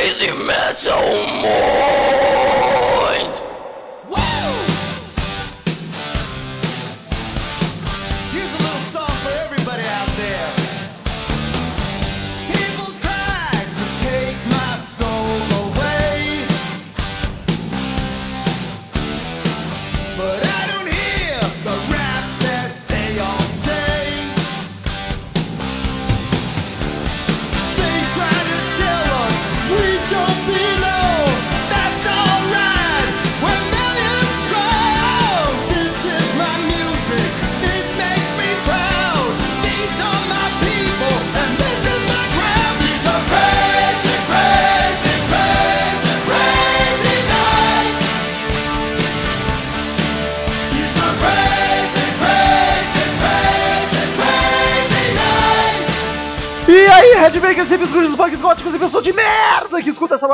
[0.00, 2.19] crazy metal mind.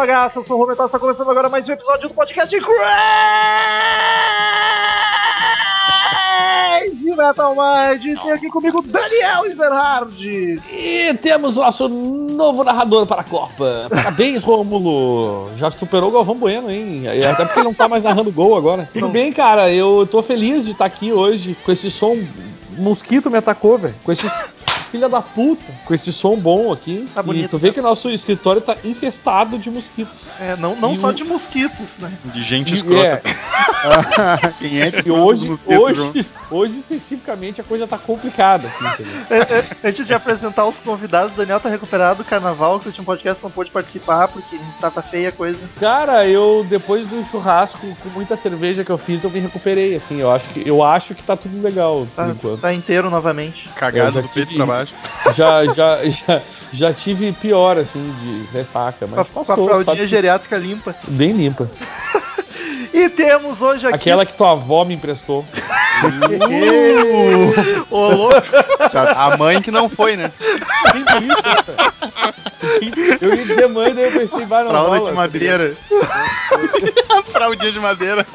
[0.06, 0.38] Bagaça.
[0.38, 2.70] Eu sou o Romental, está começando agora mais um episódio do podcast Crazy
[7.16, 8.04] Metal Mind.
[8.04, 10.62] E tem aqui comigo Daniel Ezerhard.
[10.70, 13.88] E temos nosso novo narrador para a Copa.
[13.90, 15.50] Parabéns, Rômulo.
[15.56, 17.02] Já superou o Galvão Bueno, hein?
[17.08, 18.88] Até porque ele não tá mais narrando gol agora.
[18.92, 19.72] Tudo bem, cara.
[19.72, 22.16] Eu tô feliz de estar aqui hoje com esse som.
[22.78, 23.94] Mosquito me atacou, velho.
[24.04, 24.28] Com esse
[24.96, 25.64] filha da puta.
[25.84, 27.06] Com esse som bom aqui.
[27.14, 30.26] Tá bonito, e tu vê que nosso escritório tá infestado de mosquitos.
[30.40, 32.12] É, não, não E só o- de mosquitos, né?
[32.24, 33.22] De gente E- escrota.
[33.24, 36.30] é, Quem é que e hoje, hoje, junto?
[36.50, 39.06] hoje, especificamente, a coisa tá complicada aqui?
[39.30, 42.88] É, é, Antes de apresentar os convidados, o Daniel tá recuperado do carnaval, que o
[42.88, 45.58] último podcast não pôde participar, porque tava feia a coisa.
[45.78, 50.18] Cara, eu depois do churrasco com muita cerveja que eu fiz, eu me recuperei, assim.
[50.20, 52.60] Eu acho que eu acho que tá tudo legal por Tá, enquanto.
[52.60, 53.68] tá inteiro novamente.
[53.76, 54.85] Cagado do peito pra baixo.
[55.34, 56.42] Já, já, já,
[56.72, 60.06] já tive pior, assim, de ressaca, Com a, mas com a passou, fraldinha sabe?
[60.06, 60.94] geriátrica limpa.
[61.08, 61.70] Bem limpa.
[62.92, 63.96] E temos hoje aqui.
[63.96, 65.44] Aquela que tua avó me emprestou.
[67.90, 68.36] Ô, louco.
[69.14, 70.32] A mãe que não foi, né?
[70.92, 71.94] Sim, por isso, né, cara?
[73.20, 75.76] Eu ia dizer mãe, daí eu pensei, vai, não Fralda rola, de madeira.
[77.32, 78.26] Fraldinha de madeira.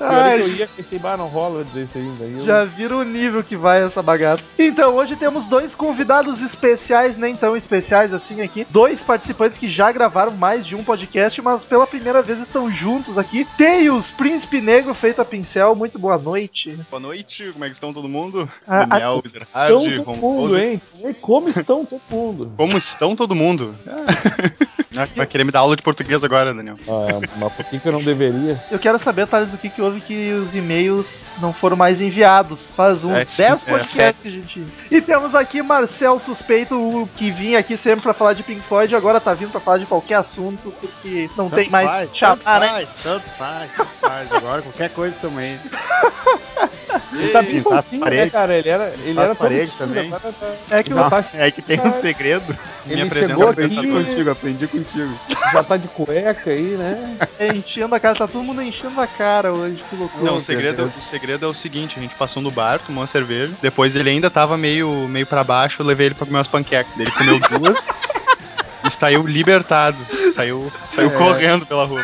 [0.00, 1.98] é Ai, eu ia, pensei, bah, não rola dizer isso.
[2.18, 2.44] Daí eu...
[2.44, 4.42] Já viram o nível que vai essa bagaça.
[4.58, 8.66] Então, hoje temos dois convidados especiais, nem tão especiais assim aqui.
[8.70, 12.95] Dois participantes que já gravaram mais de um podcast, mas pela primeira vez estão juntos
[13.18, 13.46] aqui.
[13.58, 15.74] Tails, Príncipe Negro feito a pincel.
[15.74, 16.78] Muito boa noite.
[16.90, 18.48] Boa noite, como é que estão todo mundo?
[18.66, 20.80] Ah, Daniel, Estão Ezerhard, todo Ron mundo, hein?
[21.04, 22.52] E Como estão todo mundo?
[22.56, 23.74] Como estão todo mundo?
[24.98, 26.76] Ah, Vai querer me dar aula de português agora, Daniel.
[26.88, 28.64] Ah, mas por que, que eu não deveria?
[28.70, 32.70] Eu quero saber, Thales, o que, que houve que os e-mails não foram mais enviados.
[32.74, 34.66] Faz uns É, 10 é, podcasts que a gente.
[34.90, 38.96] E temos aqui Marcel Suspeito, o que vinha aqui sempre pra falar de Pink Floyd,
[38.96, 42.36] agora tá vindo pra falar de qualquer assunto, porque não tem Tanto mais faz, chamar,
[42.38, 42.85] tanto né?
[42.86, 44.32] Faz, tanto faz, tanto faz.
[44.32, 45.58] Agora qualquer coisa também.
[47.12, 48.32] Ele tá bem soltinho, né, paredes.
[48.32, 48.54] cara?
[48.56, 50.10] Ele era, ele era todo tímido, também.
[50.10, 50.20] tá-
[50.70, 52.56] É que o Já tá- É que tem um segredo.
[52.84, 55.20] Me Ele apresenta chegou pra aqui, Aprendi contigo, aprendi contigo.
[55.52, 57.16] já tá de cueca aí, né?
[57.38, 60.24] É, enchendo a cara, tá todo mundo enchendo a cara hoje, que loucura.
[60.24, 60.92] Não, o segredo, Deus.
[61.06, 64.10] o segredo é o seguinte, a gente passou no bar, tomou uma cerveja, depois ele
[64.10, 66.92] ainda tava meio, meio pra baixo, eu levei ele pra comer umas panquecas.
[66.98, 67.78] Ele comeu duas
[68.86, 69.96] e saiu libertado.
[70.34, 71.12] Saiu, saiu É.
[71.16, 72.00] correndo pela rua.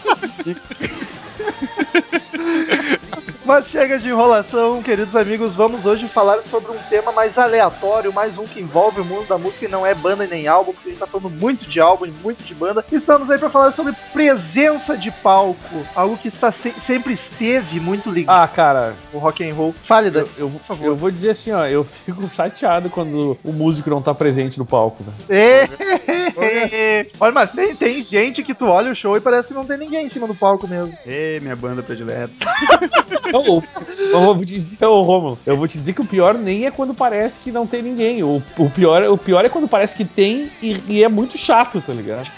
[3.44, 8.38] Mas chega de enrolação, queridos amigos, vamos hoje falar sobre um tema mais aleatório, mais
[8.38, 10.92] um que envolve o mundo da música e não é banda nem álbum, porque a
[10.92, 12.84] gente tá falando muito de álbum e muito de banda.
[12.92, 15.58] Estamos aí pra falar sobre presença de palco,
[15.96, 19.74] algo que está se- sempre esteve muito ligado Ah, cara, ao rock and roll.
[19.84, 20.86] Fale, eu, eu, por favor.
[20.86, 24.66] eu vou dizer assim, ó, eu fico chateado quando o músico não tá presente no
[24.66, 25.16] palco, velho.
[27.20, 29.78] olha, mas tem, tem gente que tu olha o show e parece que não tem
[29.78, 30.96] ninguém em cima do palco mesmo.
[31.06, 32.32] Ê, minha banda predileta.
[33.32, 33.62] eu,
[34.12, 36.70] eu vou te dizer, então, Romulo, eu vou te dizer que o pior nem é
[36.70, 38.22] quando parece que não tem ninguém.
[38.22, 41.80] O, o, pior, o pior é quando parece que tem e, e é muito chato,
[41.80, 42.30] tá ligado?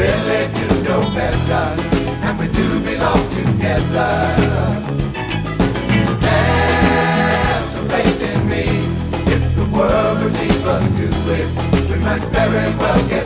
[0.00, 1.74] Really know better,
[2.24, 4.39] and we do belong together.
[12.32, 13.19] very well.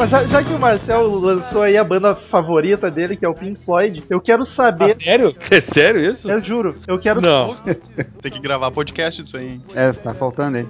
[0.00, 3.34] Mas já, já que o Marcel lançou aí a banda favorita dele, que é o
[3.34, 4.94] Pink Floyd, eu quero Ah, saber.
[4.94, 5.36] sério?
[5.50, 6.30] É sério isso?
[6.30, 7.54] Eu juro, eu quero, Não.
[8.22, 9.46] Tem que gravar podcast disso aí.
[9.48, 9.62] hein?
[9.74, 10.66] É, tá faltando aí.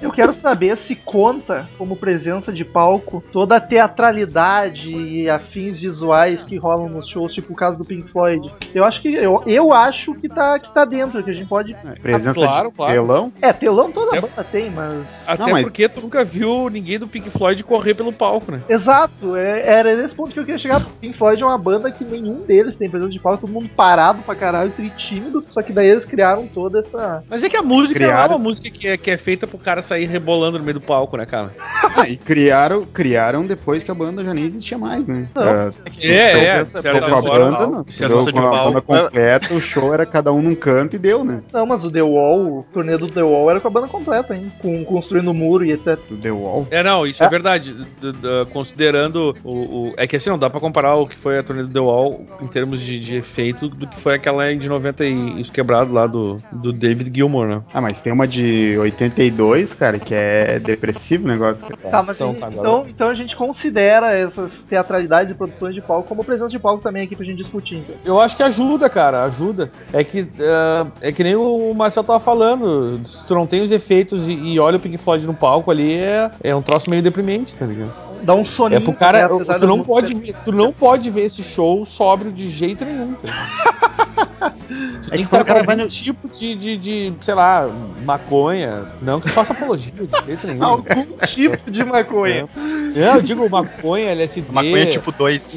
[0.00, 6.42] eu quero saber se conta como presença de palco toda a teatralidade e afins visuais
[6.44, 8.52] que rolam nos shows, tipo o caso do Pink Floyd.
[8.74, 11.72] Eu acho que eu, eu acho que tá, que tá dentro, que a gente pode.
[11.74, 12.92] É, Presença claro, de claro.
[12.92, 13.32] telão.
[13.42, 14.20] É, telão toda É.
[14.20, 15.06] banda tem, mas.
[15.26, 18.59] Até Não, mas- porque tu nunca viu ninguém do Pink Floyd correr pelo palco, né?
[18.68, 20.80] Exato, é- era nesse ponto que eu queria chegar.
[21.00, 24.22] Pink Floyd é uma banda que nenhum deles tem presença de palco, todo mundo parado
[24.22, 27.22] pra caralho, tri tímido, só que daí eles criaram toda essa.
[27.28, 29.46] Mas é que a música não é Criaram- uma música que é, que é feita
[29.46, 31.54] pro cara sair rebolando no meio do palco, né, cara?
[31.96, 35.28] Ah, e criaram, criaram depois que a banda já nem existia mais, né?
[35.34, 35.42] Não.
[35.42, 36.12] Ah, É,
[36.44, 37.84] é, certa com a banda, não.
[37.88, 41.42] se a banda completa, o show era cada um num canto e deu, né?
[41.52, 44.36] Não, mas o The Wall, o turnê do The Wall era com a banda completa,
[44.36, 44.52] hein?
[44.60, 45.98] Com, construindo o muro e etc.
[46.08, 46.68] Do The Wall.
[46.70, 47.72] É, não, isso é, verdade.
[47.72, 49.52] D- d- considerando o,
[49.88, 51.80] o- É que assim, não dá pra comparar o que foi a turnê do The
[51.80, 55.92] Wall em termos de, de efeito do que foi aquela de 90 e isso quebrado
[55.92, 57.62] lá do, do David Gilmour, né?
[57.72, 61.66] Ah, mas tem uma de 82, cara, que é depressivo o negócio.
[61.66, 61.90] cara.
[61.90, 65.80] Tá, mas então, então, tá, então, então a gente considera essas teatralidades e produções de
[65.80, 67.94] palco como presença de palco também aqui pra gente discutir, então.
[68.04, 69.70] Eu acho que ajuda, cara, ajuda.
[69.92, 73.00] É que é, é que nem o Marcel tava falando.
[73.06, 75.94] Se tu não tem os efeitos e, e olha o Pink Floyd no palco ali,
[75.94, 78.09] é, é um troço meio deprimente, tá ligado?
[78.22, 78.78] Dá um soninho.
[78.78, 79.28] É pro cara.
[79.28, 83.14] né, tu, não pode ver, tu não pode ver esse show sóbrio de jeito nenhum,
[83.14, 84.20] tá ligado?
[84.70, 87.68] Tu tem que quando estar cara com algum no- tipo de, de, de, sei lá,
[88.04, 88.86] maconha.
[89.02, 90.62] Não que faça apologia de jeito nenhum.
[90.64, 92.48] Algum tipo de maconha.
[92.54, 94.52] Não, eu digo maconha, LSD.
[94.52, 95.56] Maconha tipo 2.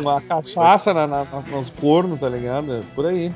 [0.00, 2.72] Uma cachaça na, na, nos cornos, tá ligado?
[2.76, 3.30] É Por aí.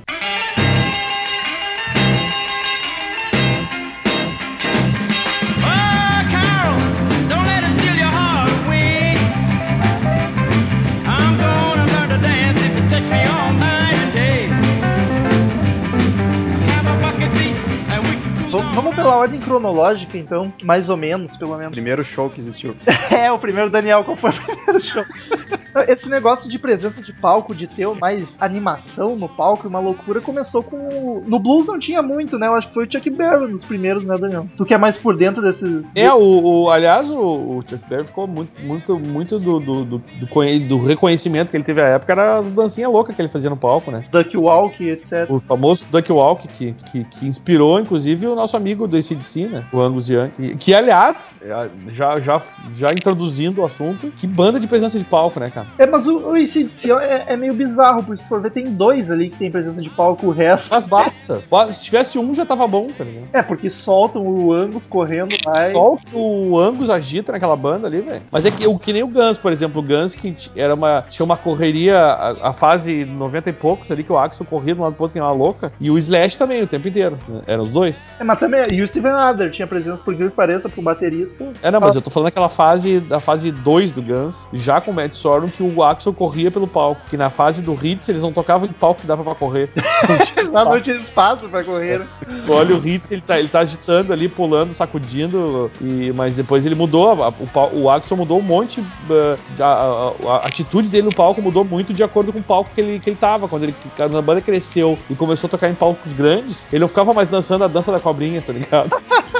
[19.24, 21.72] Ordem cronológica, então, mais ou menos, pelo menos.
[21.72, 22.76] Primeiro show que existiu.
[23.10, 25.04] É, o primeiro Daniel, qual foi o primeiro show?
[25.88, 30.62] Esse negócio de presença de palco, de ter mais animação no palco, uma loucura, começou
[30.62, 31.22] com.
[31.26, 32.46] No blues não tinha muito, né?
[32.46, 34.46] Eu acho que foi o Chuck Berry nos primeiros, né, Daniel?
[34.56, 35.84] Tu que é mais por dentro desse.
[35.94, 36.18] É, o,
[36.64, 40.60] o- aliás, o, o Chuck Berry ficou muito, muito, muito do, do, do, do conhe-
[40.60, 43.56] do reconhecimento que ele teve à época, era as dancinhas loucas que ele fazia no
[43.56, 44.04] palco, né?
[44.10, 45.26] Duck Walk, etc.
[45.28, 49.64] O famoso Duck Walk, que, que, que inspirou, inclusive, o nosso amigo do ACDC, né?
[49.72, 50.30] O Angus Young.
[50.36, 51.40] Que, que, aliás,
[51.88, 52.40] já, já,
[52.72, 55.63] já introduzindo o assunto, que banda de presença de palco, né, cara?
[55.78, 59.10] É, mas o, o ACDC é, é meio bizarro, porque se for ver, tem dois
[59.10, 60.70] ali que tem presença de palco, o resto.
[60.70, 61.42] Mas basta.
[61.72, 63.28] Se tivesse um, já tava bom, tá ligado?
[63.32, 65.70] É, porque soltam o Angus correndo lá.
[65.70, 68.22] Só o que o Angus agita naquela banda ali, velho.
[68.30, 69.80] Mas é que, o que nem o Guns, por exemplo.
[69.80, 74.04] O Guns que era uma, tinha uma correria, a, a fase 90 e poucos ali,
[74.04, 75.72] que o Axel corria de um lado pro outro, que uma louca.
[75.80, 77.18] E o Slash também, o tempo inteiro.
[77.28, 77.42] né?
[77.46, 78.14] Eram os dois.
[78.18, 81.44] É, mas também, e o Steven Adler tinha presença, por que pareça, pro baterista.
[81.62, 84.90] É, não, mas eu tô falando daquela fase, da fase 2 do Guns, já com
[84.90, 87.00] o Matt Sorum, que o Axel corria pelo palco.
[87.08, 89.70] Que na fase do Hits, eles não tocavam em palco que dava pra correr.
[90.08, 90.80] Não tinha não espaço.
[90.82, 92.00] tinha espaço pra correr.
[92.00, 92.06] né?
[92.44, 96.64] Tu olha o Hits, ele tá, ele tá agitando ali, pulando, sacudindo, e, mas depois
[96.66, 101.04] ele mudou, a- o, o Axel mudou um monte, uh, a, a- a atitude dele
[101.06, 103.48] no palco mudou muito de acordo com o palco que ele, que ele tava.
[103.48, 106.88] Quando, ele, quando a banda cresceu e começou a tocar em palcos grandes, ele não
[106.88, 108.90] ficava mais dançando a dança da cobrinha, tá ligado?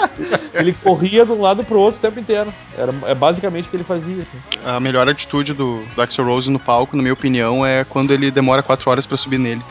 [0.55, 2.52] ele corria de um lado pro outro o tempo inteiro.
[2.76, 4.22] Era, é basicamente o que ele fazia.
[4.22, 4.38] assim.
[4.66, 8.30] A melhor atitude do, do Axel Rose no palco, na minha opinião, é quando ele
[8.30, 9.62] demora 4 horas pra subir nele.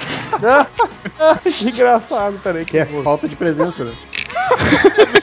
[1.57, 2.65] que engraçado, peraí.
[2.65, 3.94] Que é falta de presença, né?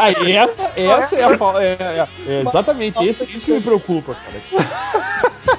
[0.00, 4.14] Ah, essa, essa é a fa- é, é- é exatamente isso, isso que me preocupa,
[4.14, 4.68] cara.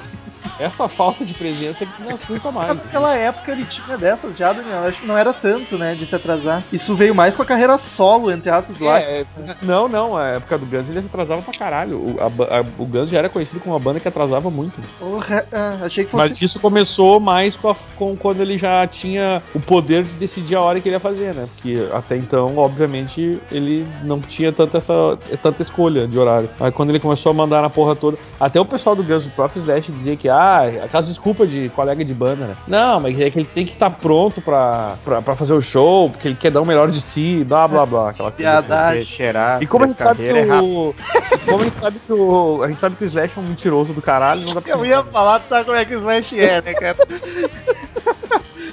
[0.60, 2.68] Essa falta de presença é que me assusta mais.
[2.68, 4.84] Mas naquela época ele tinha dessas já, Daniel.
[4.84, 6.62] Acho que não era tanto, né, de se atrasar.
[6.70, 9.08] Isso veio mais com a carreira solo, entre aspas, do Axl.
[9.08, 9.26] É, é,
[9.62, 11.98] não, não, a época do Guns ele se atrasava pra caralho.
[11.98, 14.80] O, a a- o Guns já era conhecido como uma banda que atrasava muito.
[14.98, 16.22] Porra, ah, achei que fosse.
[16.28, 20.56] Mas isso começou mais com, a- com quando ele já tinha o poder de decidir
[20.56, 21.48] a hora que ele ia fazer, né?
[21.54, 26.50] Porque até então, obviamente, ele não tinha tanta, essa, tanta escolha de horário.
[26.60, 29.30] Aí quando ele começou a mandar na porra toda, até o pessoal do Guns, o
[29.30, 32.56] próprio Slash, dizia que, ah, aquelas desculpa de colega de banda, né?
[32.66, 36.10] Não, mas é que ele tem que estar pronto pra, pra, pra fazer o show,
[36.10, 39.04] porque ele quer dar o melhor de si, blá blá blá, aquela coisa.
[39.04, 40.94] Cheirar E como a gente sabe que é o.
[41.46, 42.62] Como a gente sabe que o.
[42.62, 44.84] A gente sabe que o Slash é um mentiroso do caralho, não dá pra Eu
[44.84, 46.96] ia falar, tu sabe como é que o Slash é, né, cara?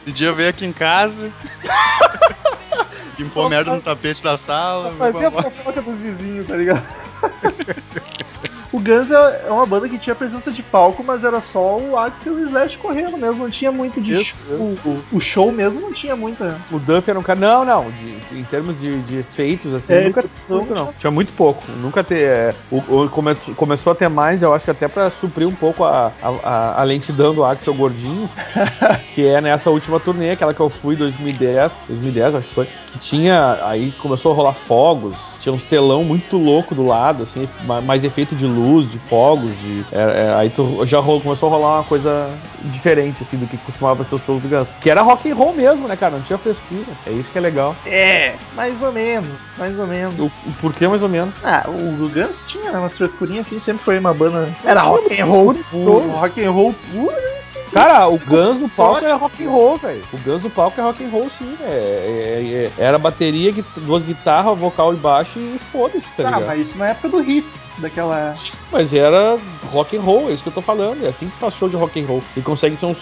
[0.07, 1.29] Um dia veio aqui em casa,
[3.19, 4.93] limpou merda no tapete da sala.
[4.93, 6.83] Fazia a fofoca dos vizinhos, tá ligado?
[8.71, 11.97] O Guns é é uma banda que tinha presença de palco, mas era só o
[11.97, 14.75] Axel e o Slash correndo mesmo, não tinha muito de Isso, show.
[14.85, 16.59] O, o show mesmo não tinha muita.
[16.71, 17.39] O Duff era um cara.
[17.39, 17.89] Não, não.
[17.91, 20.93] de- em termos de, de efeitos, assim, É, nunca produção, muito, não.
[20.93, 21.63] Tinha muito pouco.
[21.71, 22.21] Nunca ter.
[22.23, 25.55] é, o, o- come- começou a ter mais, eu acho que até pra suprir um
[25.55, 28.29] pouco a, a, a- lentidão do Axel Gordinho,
[29.15, 32.65] que é nessa última turnê, aquela que eu fui em 2010, 2010, acho que foi,
[32.91, 33.59] que tinha.
[33.63, 38.03] Aí começou a rolar fogos, tinha uns telão muito louco do lado, assim, ma- mais
[38.03, 38.56] efeito de luz,
[38.87, 39.85] de fogos, de.
[39.91, 43.57] é, é, aí tu já ro- começou a rolar uma coisa diferente, assim, do que
[43.57, 44.71] costumava ser os shows do Guns.
[44.81, 46.15] Que era rock and roll mesmo, né, cara?
[46.15, 46.85] Não tinha frescura.
[47.05, 47.75] É isso que é legal.
[47.85, 50.19] É, mais ou menos, mais ou menos.
[50.19, 51.33] O, o porquê, mais ou menos.
[51.43, 54.51] Ah, o, o Guns tinha né, umas frescurinhas assim, sempre foi uma banda.
[54.63, 57.37] Era rock and roll puro, rock and roll puro.
[57.73, 60.01] Cara, o Guns no palco é rock and roll, velho.
[60.13, 61.53] O Guns no palco é rock and roll, sim.
[61.61, 66.45] É, é- é- era bateria, duas guitarras, vocal e baixo e foda-se, tá Ah, ligado?
[66.47, 68.33] mas isso na época do Hits, daquela.
[68.71, 71.05] Mas era rock and roll, é isso que eu tô falando.
[71.05, 72.23] É assim que se faz show de rock and roll.
[72.35, 72.95] E consegue ser um,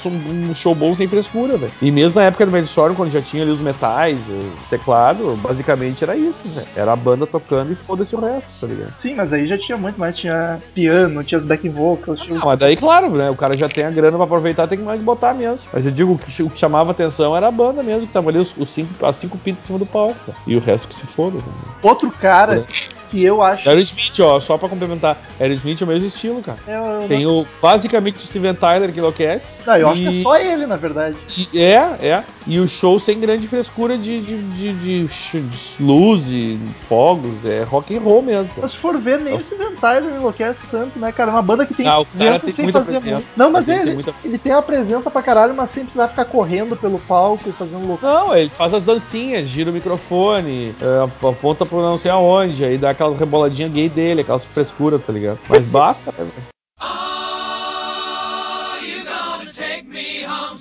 [0.49, 1.71] um show bom sem frescura, velho.
[1.81, 6.03] E mesmo na época do Medstorm, quando já tinha ali os metais, o teclado, basicamente
[6.03, 6.67] era isso, velho.
[6.75, 8.93] Era a banda tocando e foda-se o resto, tá ligado?
[9.01, 12.45] Sim, mas aí já tinha muito mais, tinha piano, tinha as back vocals, tinha Ah,
[12.45, 13.29] mas daí, claro, né?
[13.29, 15.67] O cara já tem a grana pra aproveitar, tem que mais botar mesmo.
[15.73, 18.29] Mas eu digo, o que, o que chamava atenção era a banda mesmo, que tava
[18.29, 20.15] ali os, os cinco, as cinco pintas em cima do palco.
[20.25, 20.37] cara.
[20.47, 21.39] E o resto que se foda.
[21.83, 22.65] outro cara
[23.09, 23.67] que eu acho.
[23.67, 25.21] Aerosmith, ó, só pra complementar.
[25.39, 26.57] Aerosmith é o mesmo estilo, cara.
[26.67, 29.57] É, eu Tem o, basicamente o Steven Tyler que enlouquece.
[29.65, 31.17] Não, eu acho e- que é só ele, na verdade.
[31.37, 32.23] E- é, é.
[32.47, 37.43] E o show sem grande frescura de, de, de, de de luz e fogos.
[37.45, 38.47] É rock and roll mesmo.
[38.53, 38.61] cara.
[38.63, 39.47] Mas se for ver, nem o Nossa.
[39.47, 41.31] Steven Tyler enlouquece tanto, né, cara?
[41.31, 43.15] É uma banda que tem Ah, o cara tem muita fazer presença.
[43.25, 43.29] muito.
[43.37, 46.07] Não, mas ele ele, tem muita- ele tem a presença pra caralho, mas sem precisar
[46.07, 48.11] ficar correndo pelo palco e fazendo loucura.
[48.13, 52.77] Não, ele faz as dancinhas, gira o microfone, é, aponta pro não sei aonde, aí
[52.77, 55.24] dá aquela reboladinha gay dele, aquelas frescuras, tá ligado?
[55.49, 56.55] Mas basta, né, velho?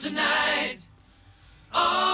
[0.00, 0.84] Tonight?
[1.72, 2.13] Oh,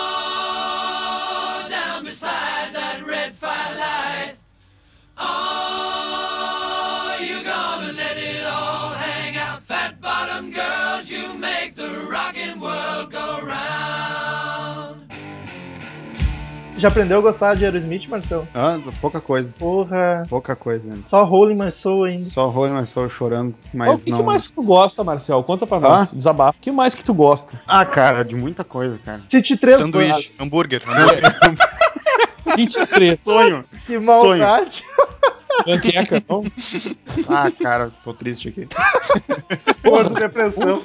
[16.80, 18.48] Já aprendeu a gostar de Aerosmith, Marcão?
[18.54, 19.50] Ah, pouca coisa.
[19.58, 20.22] Porra.
[20.30, 20.96] Pouca coisa, né?
[21.06, 22.24] Só Rolling My Soul ainda.
[22.24, 24.18] Só Rolling My Soul chorando, mas Então, o que, não...
[24.18, 25.42] que mais que tu gosta, Marcel?
[25.42, 26.56] Conta pra nós, desabafa.
[26.58, 27.60] O que mais que tu gosta?
[27.68, 29.20] Ah, cara, de muita coisa, cara.
[29.28, 29.80] Três bandas.
[29.80, 30.82] Sanduíche, hambúrguer.
[30.88, 32.88] hambúrguer.
[32.88, 33.64] Preto, Sonho.
[33.86, 34.82] Que maldade.
[35.64, 36.44] Panqueca, não?
[37.28, 38.68] Ah, cara, estou triste aqui.
[39.82, 40.82] Porra, depressão.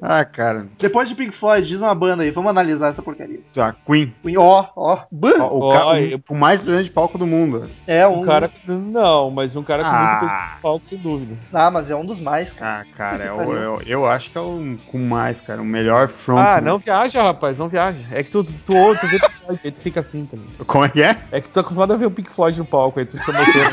[0.00, 0.66] Ah, cara.
[0.78, 2.30] Depois de Pink Floyd, diz uma banda aí.
[2.30, 3.40] Vamos analisar essa porcaria.
[3.56, 4.14] Ah, Queen.
[4.22, 4.98] Queen, Ó, ó.
[5.10, 7.68] O, ca- o- o mais presente de palco do mundo.
[7.86, 8.22] É um.
[8.22, 8.50] Um cara.
[8.66, 10.52] Não, mas um cara com Ah.
[10.56, 11.36] de palco, sem dúvida.
[11.52, 12.80] Ah, mas é um dos mais, cara.
[12.80, 15.60] Ah, cara, é o- eu, eu acho que é o com mais, cara.
[15.62, 16.38] O melhor front.
[16.46, 18.04] Ah, não viaja, rapaz, não viaja.
[18.10, 20.46] É que tu, tu, tu, tu vê Pink Floyd, aí tu fica assim também.
[20.66, 21.16] Como é que é?
[21.30, 23.30] É que tu tá acostumado a ver o Pink Floyd no palco, aí tu te
[23.30, 23.71] emociona.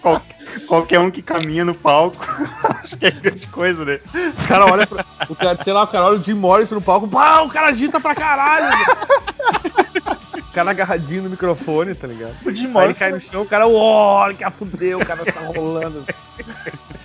[0.00, 0.22] Qual-
[0.66, 2.24] qualquer um que caminha no palco.
[2.82, 4.00] acho que é grande coisa, né?
[4.44, 5.04] O cara olha pra.
[5.28, 7.68] O cara, sei lá, o cara olha o Jim Morrison no palco, pá, o cara
[7.68, 8.66] agita pra caralho.
[8.68, 10.18] velho.
[10.38, 12.34] O cara agarradinho no microfone, tá ligado?
[12.44, 15.24] O Jim Aí ele Morrison, cai no chão, o cara, olha que afudeu, o cara
[15.24, 16.04] tá rolando.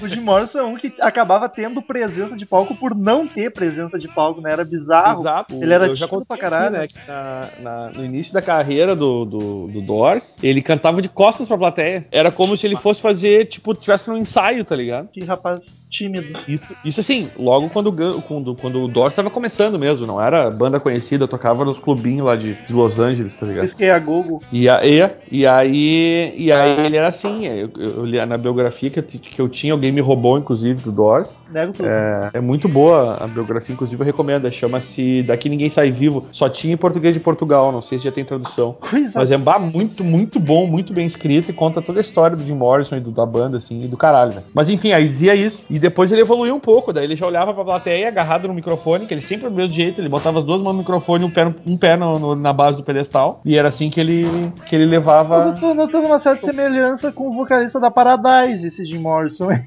[0.01, 3.97] O Jim Morrison é um que acabava tendo presença de palco por não ter presença
[3.97, 4.51] de palco, né?
[4.51, 5.19] Era bizarro.
[5.21, 5.55] Exato.
[5.63, 6.81] Ele era eu já contei pra caralho.
[6.81, 11.09] aqui, né, na- na- no início da carreira do, do, do Doors, ele cantava de
[11.09, 12.05] costas pra plateia.
[12.11, 15.07] Era como se ele fosse fazer, tipo, tivesse num ensaio, tá ligado?
[15.09, 16.27] Que rapaz tímido.
[16.47, 17.91] Isso, isso assim, logo quando,
[18.21, 22.35] quando, quando o Doors tava começando mesmo, não era banda conhecida, tocava nos clubinhos lá
[22.35, 23.65] de, de Los Angeles, tá ligado?
[23.65, 24.41] Esse que é a Google.
[24.51, 28.37] E, a, e, e aí, e aí ele era assim, eu, eu, eu li na
[28.37, 31.41] biografia que eu, que eu tinha, alguém me roubou, inclusive, do Doors.
[31.51, 31.87] Nego tudo.
[31.87, 34.51] É, é muito boa a biografia, inclusive eu recomendo.
[34.51, 36.25] Chama-se Daqui Ninguém Sai Vivo.
[36.31, 38.73] Só tinha em português de Portugal, não sei se já tem tradução.
[38.73, 42.35] Coisa Mas é bah, muito, muito bom, muito bem escrito e conta toda a história
[42.35, 44.43] do Jim Morrison e do- da banda, assim, e do caralho, né?
[44.53, 45.65] Mas enfim, aí dizia isso.
[45.69, 49.05] E depois ele evoluiu um pouco, daí ele já olhava pra plateia agarrado no microfone,
[49.05, 51.31] que ele sempre do mesmo jeito, ele botava as duas mãos no microfone e um
[51.31, 53.41] pé, no- um pé no- no- na base do pedestal.
[53.45, 54.25] E era assim que ele,
[54.67, 55.35] que ele Mas levava.
[55.49, 59.47] eu tô notando uma certa semelhança com o vocalista da Paradise, esse Jim Morrison.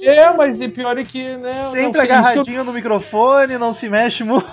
[0.00, 1.64] É, mas o pior é que, né?
[1.64, 4.46] não Sempre sei, que eu- agarradinho no microfone, não se mexe muito.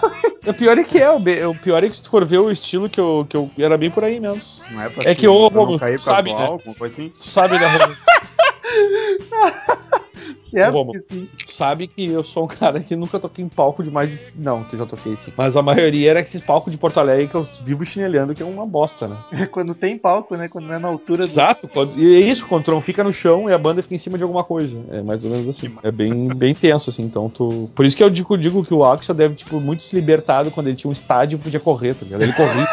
[0.45, 2.51] O pior é que é, o o pior é que se tu for ver o
[2.51, 4.41] estilo que eu, que eu era bem por aí mesmo.
[4.71, 6.45] Não é pra É que, ô, não Romulo, sabe, né?
[6.45, 7.09] alguma coisa assim.
[7.17, 7.97] Tu sabe, né, Romulo?
[10.50, 10.98] certo Vamos.
[10.98, 11.29] que sim.
[11.48, 14.41] Sabe que eu sou um cara que nunca toquei em palco de mais de...
[14.41, 15.32] Não, tu já toquei sim.
[15.38, 18.46] Mas a maioria era esses palcos de Porto Alegre que eu vivo chinelhando, que é
[18.46, 19.17] uma bosta, né?
[19.46, 20.48] É quando tem palco, né?
[20.48, 21.29] Quando não é na altura do.
[21.32, 21.67] Exato.
[21.67, 24.00] quando- E é isso, quando o Tron fica no chão e a banda fica em
[24.00, 24.79] cima de alguma coisa.
[24.89, 25.72] É mais ou menos assim.
[25.84, 27.03] É bem, bem tenso, assim.
[27.03, 27.70] Então tu.
[27.75, 30.67] Por isso que eu digo, digo que o Axel deve, tipo, muito se libertado quando
[30.67, 32.22] ele tinha um estádio e podia correr, tá ligado?
[32.22, 32.67] Ele corria.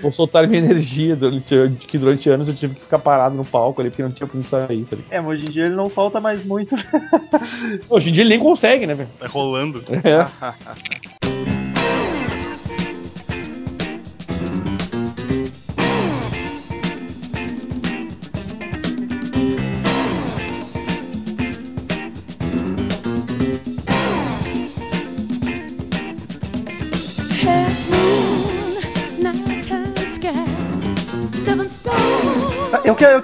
[0.00, 3.80] Vou soltar minha energia durante, que durante anos eu tive que ficar parado no palco
[3.80, 4.96] ali porque não tinha como sair, tá?
[5.10, 6.74] É, mas hoje em dia ele não solta mais muito.
[7.88, 9.08] Hoje em dia ele nem consegue, né, velho?
[9.18, 9.82] Tá rolando.
[9.90, 10.26] É.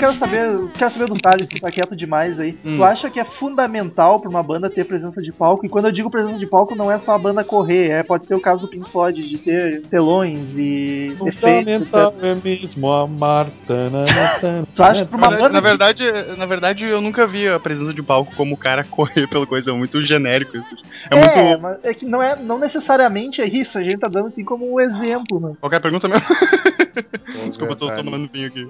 [0.03, 2.57] quero, eu quero saber, quero saber do Thales, que tá quieto demais aí.
[2.65, 2.77] Hum.
[2.77, 5.65] Tu acha que é fundamental pra uma banda ter presença de palco?
[5.65, 8.27] E quando eu digo presença de palco, não é só a banda correr, é, pode
[8.27, 13.47] ser o caso do Pink Floyd, de ter telões e efeitos, Fundamental é mesmo amar.
[14.75, 16.05] Tu acha que pra Na, uma banda na de- verdade,
[16.37, 19.71] na verdade, eu nunca vi a presença de palco como o cara correr pela coisa,
[19.71, 20.67] é muito genérico isso.
[21.11, 21.63] É, É, muito.
[21.63, 24.73] mas é que não, é, não necessariamente é isso, a gente tá dando assim como
[24.75, 25.53] um exemplo, né?
[25.61, 26.25] Qualquer pergunta mesmo?
[27.49, 28.67] Desculpa, eu tô tomando vinho aqui.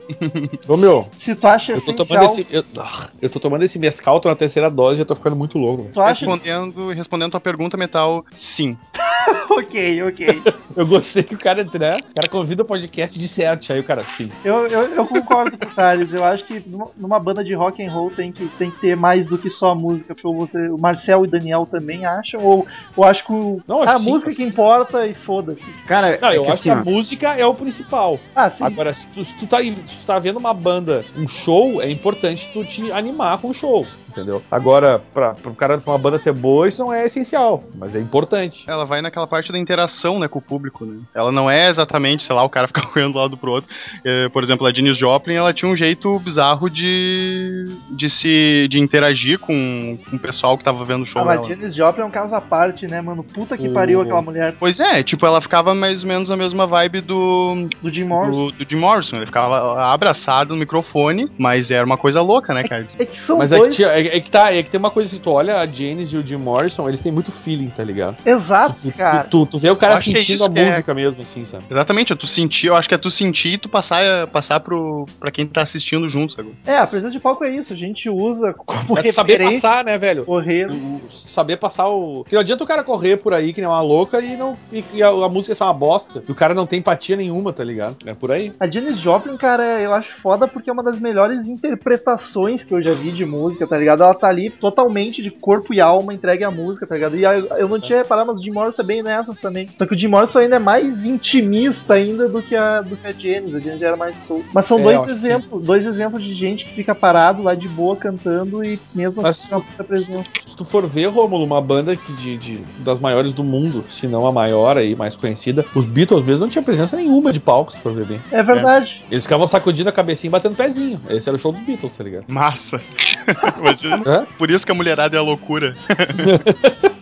[0.69, 2.47] Ô meu, Se tu acha eu tô essencial, tomando esse.
[2.51, 5.37] Eu, ah, eu tô tomando esse mescal, tô na terceira dose e já tô ficando
[5.37, 5.89] muito louco.
[5.93, 6.27] tu acha...
[6.27, 8.77] Respondendo, respondendo tua pergunta, Metal, sim.
[9.51, 10.43] ok, ok.
[10.75, 13.85] Eu gostei que o cara entrar, o cara convida o podcast de certo, aí o
[13.85, 14.31] cara sim.
[14.43, 16.13] Eu, eu, eu concordo com o Thales.
[16.13, 16.63] Eu acho que
[16.97, 19.71] numa, banda de rock and roll tem que, tem que ter mais do que só
[19.71, 20.15] a música.
[20.15, 22.43] Porque você, o Marcel e o Daniel também acham?
[22.43, 25.61] Ou, ou acho que o, Não, acho a sim, música que importa e foda-se.
[25.87, 28.19] Cara, Não, é eu que acho assim, que a ó, música é o principal.
[28.35, 28.65] Ah, sim.
[28.65, 31.81] Agora, se tu, se tu tá, aí- se tu tá vendo uma banda, um show,
[31.81, 34.43] é importante tu te animar com o show, entendeu?
[34.51, 38.65] Agora, pra, um cara uma banda ser boa, isso não é essencial, mas é importante.
[38.69, 41.01] Ela vai naquela parte da interação, né, com o público, né?
[41.15, 43.69] Ela não é exatamente, sei lá, o cara ficar correndo de um lado pro outro.
[44.05, 48.79] Eh, por exemplo, a Janis Joplin, ela tinha um jeito bizarro de, de se de
[48.79, 51.49] interagir com, com o pessoal que tava vendo o show Ah, mas dela.
[51.55, 53.23] Janis Joplin é um caso à parte, né, mano?
[53.25, 56.37] Puta que O- pariu aquela mulher Pois é, tipo, ela ficava mais ou menos na
[56.37, 58.47] mesma vibe do, do Jim Morrison.
[58.47, 59.17] do, do Jim Morrison.
[59.17, 62.87] Ele ficava abraçado no microfone, mas era uma coisa louca, né, cara?
[62.99, 63.75] É que são Mas é que, dois.
[63.75, 66.13] tinha- é, é que tá, é que tem uma coisa, se tu olha a Janis
[66.13, 68.17] e o Jim Morrison, eles têm muito feeling, tá ligado?
[68.25, 69.25] Exato, Tu, cara.
[69.25, 71.65] tu, tu vê o cara é sentindo isso a é- música mesmo, assim, sabe?
[71.71, 75.07] Exatamente, é tu sentir, eu acho que é tu sentir e tu passar, passar pro,
[75.21, 76.53] pra quem tá assistindo junto, sabe?
[76.67, 77.73] É, a presença de palco é isso.
[77.73, 80.25] A gente usa como É tu saber passar, né, velho?
[80.25, 80.71] correr.
[80.71, 82.25] O- o- saber passar o.
[82.25, 84.85] Que não adianta o cara correr por aí que nem uma louca e não e,
[84.95, 86.23] e a, a música é só uma bosta.
[86.27, 87.97] E o cara não tem empatia nenhuma, tá ligado?
[88.07, 88.53] É por aí.
[88.59, 92.83] A Janis Joplin, cara, eu acho foda porque é uma das melhores interpretações que eu
[92.83, 93.92] já vi de música, tá ligado?
[94.01, 97.17] Ela tá ali totalmente de corpo e alma entregue à música, tá ligado?
[97.17, 99.69] E eu não tinha reparado, mas o Jim Morrison é bem nessas também.
[99.77, 103.07] Só que o Jim Morrison ainda é mais intimista ainda do que a, do que
[103.07, 103.55] a Janis.
[103.55, 104.45] A Janis já era mais solta.
[104.53, 107.97] Mas são É, dois exemplos, dois exemplos de gente que fica parado lá de boa
[107.97, 110.25] cantando e mesmo Mas assim tem uma presença.
[110.47, 114.07] Se tu for ver, Rômulo, uma banda que de, de- das maiores do mundo, se
[114.07, 117.73] não a maior aí, mais conhecida, os Beatles mesmo não tinha presença nenhuma de palco,
[117.73, 118.21] se for ver bem.
[118.31, 119.03] É verdade.
[119.11, 121.01] Eles ficavam sacudindo a cabecinha e batendo pezinho.
[121.09, 122.25] Esse era o show dos Beatles, tá ligado?
[122.29, 122.81] Massa.
[123.59, 123.82] Imagina.
[124.07, 124.27] Hã?
[124.39, 125.75] Por isso que a mulherada é a loucura.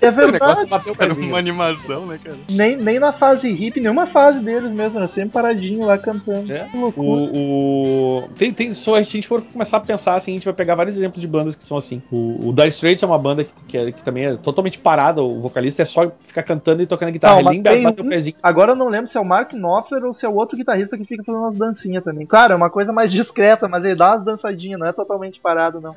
[0.01, 0.63] É O negócio verdade.
[0.63, 2.37] é bater o Era uma animação, né, cara?
[2.49, 6.51] Nem, nem na fase hippie, nenhuma fase deles mesmo, era sempre paradinho lá cantando.
[6.51, 6.65] É.
[6.71, 7.07] Que loucura.
[7.35, 10.55] O, o- Tem, tem, só a gente for começar a pensar assim, a gente vai
[10.55, 12.03] pegar vários exemplos de bandas que são assim.
[12.11, 15.23] O, o Dire Straits é uma banda que, que, é- que também é totalmente parada,
[15.23, 17.37] o vocalista é só ficar cantando e tocando guitarra.
[17.37, 18.37] Não, mas tem bateu o um- pezinho.
[18.43, 20.97] Agora eu não lembro se é o Mark Knopfler ou se é o outro guitarrista
[20.97, 22.27] que fica fazendo umas dancinhas também.
[22.27, 25.79] Claro, é uma coisa mais discreta, mas ele dá umas dançadinhas, não é totalmente parado,
[25.79, 25.95] não.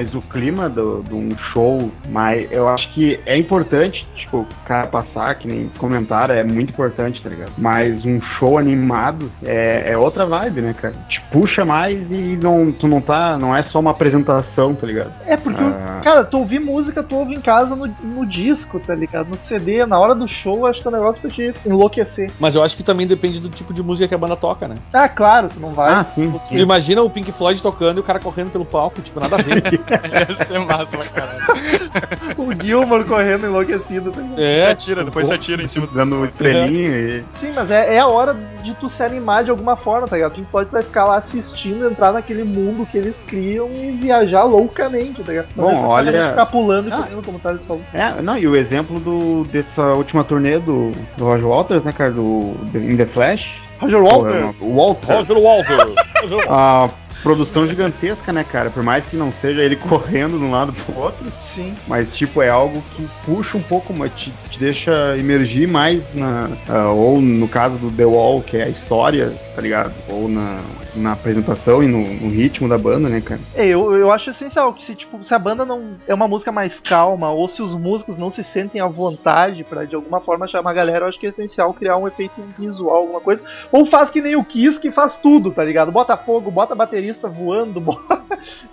[0.00, 4.46] Mas o clima do- de um show, mas eu acho que é importante, tipo, o
[4.64, 7.52] cara passar, que nem comentaram, é muito importante, tá ligado?
[7.58, 10.94] Mas um show animado é, é outra vibe, né, cara?
[11.08, 13.36] Tipo, puxa mais e não, tu não tá.
[13.38, 15.12] Não é só uma apresentação, tá ligado?
[15.26, 16.00] É porque, Ah.
[16.02, 19.28] cara, tu ouvir música, tu ouve em casa no, no disco, tá ligado?
[19.28, 22.30] No CD, na hora do show, acho que é um negócio pra te enlouquecer.
[22.40, 24.76] Mas eu acho que também depende do tipo de música que a banda toca, né?
[24.94, 25.92] Ah, claro, tu não vai.
[25.92, 26.32] Ah, sim.
[26.48, 29.42] Tu imagina o Pink Floyd tocando e o cara correndo pelo palco, tipo, nada a
[29.42, 29.60] ver.
[29.90, 31.40] Ia ser massa pra caralho.
[32.36, 34.36] O Gilmore correndo enlouquecido, tá ligado?
[34.38, 35.94] Se é, atira, depois se atira em cima do.
[35.94, 37.24] Dando estrelinho e.
[37.34, 40.32] Sim, mas é, é a hora de tu se animar de alguma forma, tá ligado?
[40.34, 45.22] Pink Floyd vai ficar lá assistindo, entrar naquele mundo que eles criam e viajar loucamente,
[45.22, 45.48] tá ligado?
[45.56, 46.96] Não Bom, olha- ficar pulando e Ah.
[46.98, 47.82] correndo, como o Thales falou.
[47.92, 52.10] É, não, e o exemplo do, dessa última turnê do, do Roger Waters, né, cara,
[52.12, 53.46] do The- In The Flash.
[53.80, 55.06] Roger Porra, Walter, não, O Walter.
[55.14, 56.12] Roger Walters.
[56.20, 57.00] Roger Walters.
[57.22, 58.70] Produção gigantesca, né, cara?
[58.70, 61.74] Por mais que não seja ele correndo de um lado pro outro, sim.
[61.86, 66.50] mas tipo, é algo que puxa um pouco, mas te, te deixa emergir mais na.
[66.68, 69.92] ah, ou no caso do The Wall, que é a história, tá ligado?
[70.08, 70.60] Ou na,
[70.94, 73.40] na apresentação e no, no ritmo da banda, né, cara?
[73.54, 76.52] É, eu, eu acho essencial que se, tipo, se a banda não é uma música
[76.52, 80.46] mais calma, ou se os músicos não se sentem à vontade pra de alguma forma
[80.46, 83.44] chamar a galera, eu acho que é essencial criar um efeito visual, alguma coisa.
[83.72, 85.92] Ou faz que nem o Kiss, que faz tudo, tá ligado?
[85.92, 88.20] Bota fogo, bota baterista voando, bota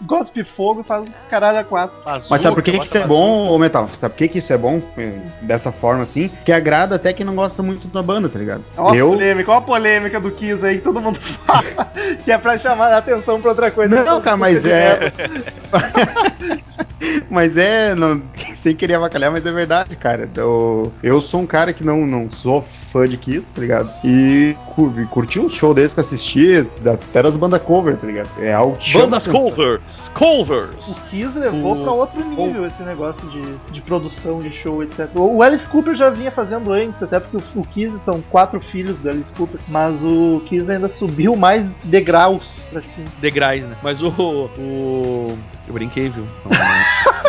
[0.01, 1.97] gospe fogo e faz caralho a quatro.
[2.29, 3.89] Mas sabe por que, que Bota isso é bom, ô Metal?
[3.95, 6.29] Sabe por que, que isso é bom eh, dessa forma assim?
[6.45, 8.63] Que agrada até quem não gosta muito da banda, tá ligado?
[8.77, 9.09] Olha a Eu.
[9.09, 12.91] polêmica, olha a polêmica do Kiss aí que todo mundo fala, que é pra chamar
[12.93, 14.03] a atenção pra outra coisa.
[14.03, 15.11] Não, cara, mas é.
[17.29, 18.21] mas é, não,
[18.55, 20.29] sem querer avacalhar, mas é verdade, cara.
[20.35, 22.61] Eu, eu sou um cara que não, não sou
[22.97, 23.89] fã de Kiss, tá ligado?
[24.03, 28.29] E cu- curti um show desse que assisti, até das bandas cover, tá ligado?
[28.39, 30.09] É algo que Bandas covers.
[30.13, 30.97] Covers.
[30.97, 35.09] O Kiss levou O- pra outro nível esse negócio de, de produção de show, etc.
[35.15, 38.97] O Alice Cooper já vinha fazendo antes, até porque o, o Kiss são quatro filhos
[38.99, 43.07] do Alice Cooper, mas o Kiss ainda subiu mais degraus pra cima.
[43.19, 43.75] Degraus, né?
[43.83, 44.09] Mas o.
[44.57, 45.37] o...
[45.67, 46.25] Eu brinquei, viu?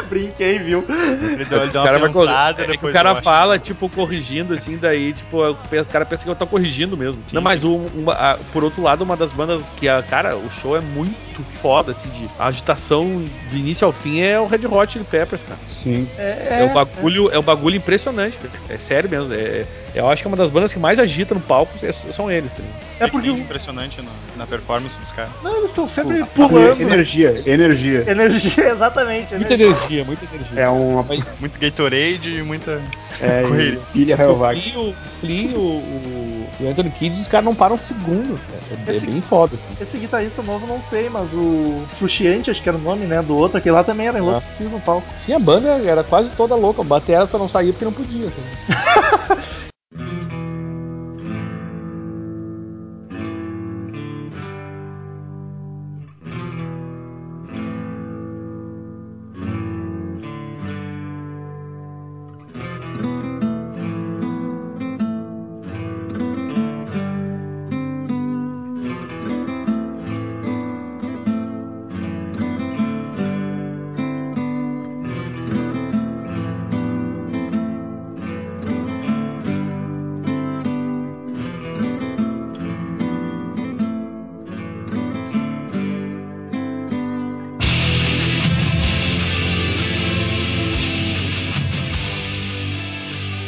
[0.08, 0.84] Brinquei, viu?
[0.88, 4.54] Ele deu, ele deu O cara, uma vai é que o cara fala, tipo, corrigindo,
[4.54, 7.22] assim, daí, tipo, o cara pensa que eu tô corrigindo mesmo.
[7.32, 10.50] Não, mas o- uma- a- por outro lado, uma das bandas que, a, cara, o
[10.50, 13.04] show é muito foda, assim, de a agitação
[13.50, 15.58] do início ao fim é o Red Hot Chili Peppers, cara.
[15.68, 16.08] Sim.
[16.18, 18.52] É, É, um bagulho, é um bagulho impressionante, cara.
[18.68, 19.32] É sério mesmo.
[19.34, 19.64] É,
[19.94, 22.54] eu acho que é uma das bandas que mais agita no palco é- são eles,
[22.54, 22.78] tá ligado?
[23.00, 23.30] é porque.
[23.30, 25.30] Bem impressionante na, na performance dos caras.
[25.42, 26.80] Não, eles estão sempre pulando.
[26.80, 28.04] Energia, energia.
[28.10, 29.34] Energia, exatamente.
[29.34, 30.60] Muita energia, muita energia.
[30.60, 32.80] É uma Mas Muito Gatorade e muita.
[33.20, 33.80] é, correria.
[33.92, 34.60] pilha o Hellvac.
[34.60, 38.38] Flea, o, Flea, o, o, o Anthony Kidd, os caras não param um segundo.
[38.50, 38.62] cara.
[38.86, 39.66] É, é Esse- bem foda, assim.
[39.80, 43.36] Esse guitarrista novo não sei, mas o Frusciante, acho que era o nome, né, do
[43.36, 45.06] outro, aquele lá também era enlouquecido no palco.
[45.16, 46.82] Sim, a banda era quase toda louca.
[46.82, 48.28] A batera só não saía porque não podia.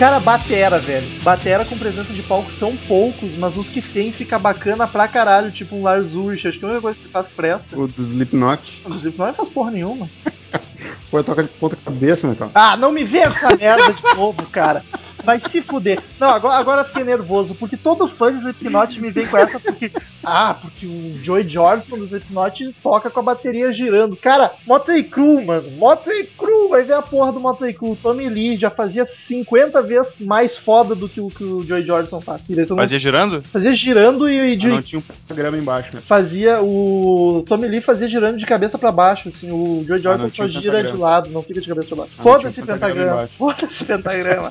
[0.01, 1.07] Cara, batera, velho.
[1.23, 5.53] Batera com presença de palco são poucos, mas os que tem fica bacana pra caralho,
[5.53, 6.49] tipo um Lars Ulrich.
[6.49, 7.79] Acho que a única coisa que faz presta.
[7.79, 8.81] O do Slipknot.
[8.81, 10.09] Inclusive, não faz porra nenhuma.
[11.11, 12.51] Pô, toca de ponta cabeça, Metal.
[12.55, 14.83] Ah, não me vê essa merda de novo, cara.
[15.25, 16.01] Vai se fuder.
[16.19, 19.59] Não, agora, agora eu fiquei nervoso, porque todo fã de Slipknot me vem com essa,
[19.61, 19.91] porque.
[20.25, 24.17] Ah, porque o Joey Jordison do Slipknot toca com a bateria girando.
[24.17, 25.71] Cara, Motley Crue, mano.
[25.73, 27.97] Motley Crue, vai ver a porra do Motley Crue.
[27.97, 32.21] Tommy Lee já fazia 50 vezes mais foda do que o que o Joey Jordison
[32.21, 32.43] faz.
[32.77, 33.43] Fazia girando?
[33.43, 36.01] fazia girando e, e de- Ah, não tinha um programa embaixo, né?
[36.05, 40.35] fazia o Tommy Lee fazia girando de cabeça pra baixo, assim, o Joey Jordison não
[40.35, 40.95] só gira pentagrama.
[40.97, 42.13] de lado, não fica de cabeça pra baixo.
[42.19, 43.29] Ah, Foda-se pentagrama pentagrama.
[43.39, 44.51] Foda-se pentagrama.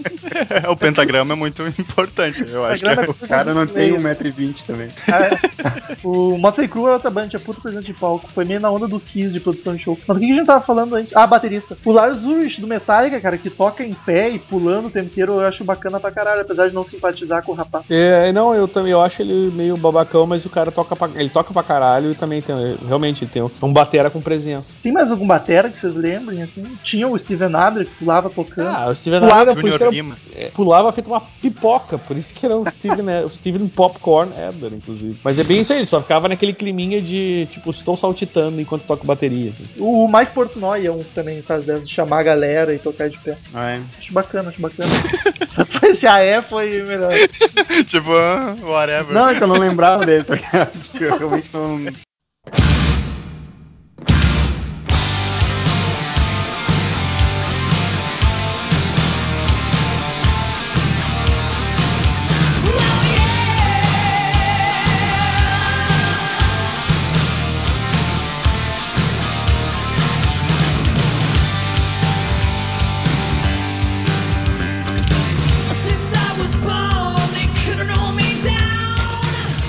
[0.69, 2.45] o pentagrama é muito importante.
[2.47, 4.89] Eu acho que é é O cara não tem 1,20m também.
[5.09, 5.97] É.
[6.03, 8.29] O Motley Crue é outra banda, tinha puta presente de palco.
[8.31, 9.97] Foi meio na onda do Kiss de produção de show.
[10.07, 11.15] Mas o que a gente tava falando antes?
[11.15, 11.77] Ah, baterista.
[11.83, 15.33] O Lars Ulrich do Metallica, cara, que toca em pé e pulando o tempo inteiro,
[15.33, 17.85] eu acho bacana pra caralho, apesar de não simpatizar com o rapaz.
[17.89, 21.29] É, não, eu também eu acho ele meio babacão, mas o cara toca pra, ele
[21.29, 22.55] toca pra caralho e também tem,
[22.87, 24.75] realmente, ele tem um, um batera com presença.
[24.81, 26.63] Tem mais algum batera que vocês lembrem, assim?
[26.83, 28.69] Tinha o Steven Adler que pulava tocando.
[28.69, 32.33] Ah, o Steven Adler, por isso que Junior era, Pulava feito uma pipoca, por isso
[32.33, 35.19] que era o Steven, né, o Steven Popcorn Adler, inclusive.
[35.23, 38.83] Mas é bem isso aí, ele só ficava naquele climinha de, tipo, estou saltitando enquanto
[38.83, 39.53] toco bateria.
[39.77, 43.09] O Mike Portnoy é um que também faz dessa de chamar a galera e tocar
[43.09, 43.37] de pé.
[43.53, 43.81] Ah, é.
[43.97, 45.03] Acho bacana, acho bacana.
[45.49, 47.13] Só Esse AE foi melhor.
[47.87, 49.13] tipo, ah, whatever.
[49.13, 50.23] Não, é que eu não lembrava dele?
[50.23, 52.08] Porque Eu realmente não.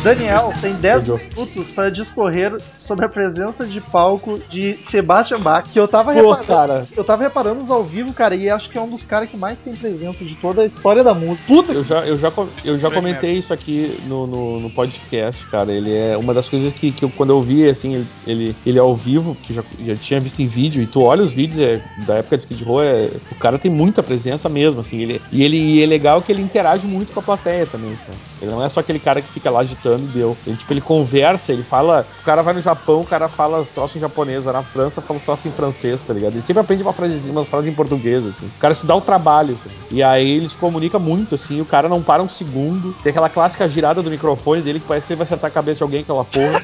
[0.02, 1.22] Daniel tem 10 Jojo.
[1.22, 6.32] minutos para discorrer sobre a presença de palco de Sebastian Bach, que eu tava Pô,
[6.32, 6.46] reparando.
[6.46, 9.28] cara, Eu tava reparando nos ao vivo, cara, e acho que é um dos caras
[9.28, 11.42] que mais tem presença de toda a história da música.
[11.46, 12.32] Puta eu já, eu já,
[12.64, 15.70] eu já comentei isso aqui no, no, no podcast, cara.
[15.70, 18.78] Ele é uma das coisas que, que eu, quando eu vi, assim, ele, ele, ele
[18.78, 21.82] ao vivo, que já, já tinha visto em vídeo, e tu olha os vídeos é,
[22.06, 24.98] da época de Skid Row, é, o cara tem muita presença mesmo, assim.
[25.02, 28.18] Ele, e, ele, e é legal que ele interage muito com a plateia também, sabe?
[28.40, 30.36] Ele não é só aquele cara que fica lá agitando e deu.
[30.46, 32.06] Ele, tipo, ele conversa, ele fala.
[32.20, 35.00] O cara vai no Japão, o cara fala os troços em japonês, vai na França,
[35.00, 36.34] fala os troços em francês, tá ligado?
[36.34, 38.46] Ele sempre aprende uma frasezinha, umas frases em português, assim.
[38.46, 39.56] O cara se dá o trabalho.
[39.62, 39.74] cara.
[39.90, 42.94] E aí ele se comunica muito, assim, o cara não para um segundo.
[43.02, 45.78] Tem aquela clássica girada do microfone dele que parece que ele vai acertar a cabeça
[45.78, 46.62] de alguém, aquela porra.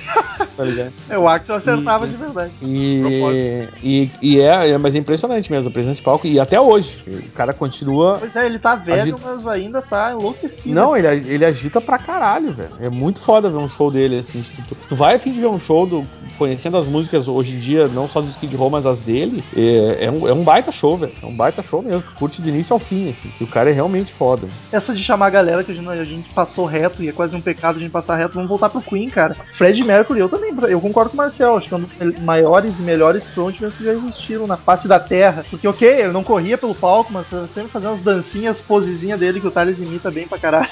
[0.56, 0.92] tá ligado?
[1.08, 2.52] É, o Axel acertava E- de verdade.
[2.60, 6.26] E, e, e é, é, mas é impressionante mesmo a presença de palco.
[6.26, 8.16] E até hoje, o cara continua.
[8.18, 10.74] Pois é, ele tá velho, Agita- mas ainda tá enlouquecido.
[10.74, 12.70] Não, ele, ele agita pra caralho, velho.
[12.80, 14.40] É muito foda ver um show dele, assim.
[14.40, 16.07] Tipo, tu, tu vai a fim de ver um show do.
[16.38, 20.05] Conhecendo as músicas hoje em dia, não só do Skid Row, mas as dele, é,
[20.05, 21.14] é, um, é um baita show, velho.
[21.22, 22.02] É um baita show mesmo.
[22.02, 23.33] Tu curte do início ao fim, assim.
[23.40, 24.46] E o cara é realmente foda.
[24.70, 27.35] Essa de chamar a galera que a gente, a gente passou reto, e é quase
[27.35, 29.35] um pecado a gente passar reto, vamos voltar pro Queen, cara.
[29.55, 32.79] Fred Mercury, eu também, eu concordo com o Marcel, acho que é um dos maiores
[32.79, 35.44] e melhores frontmans que já existiram na face da terra.
[35.48, 39.40] Porque, ok, ele não corria pelo palco, mas tava sempre fazendo as dancinhas, posezinhas dele
[39.40, 40.68] que o Thales imita bem pra caralho.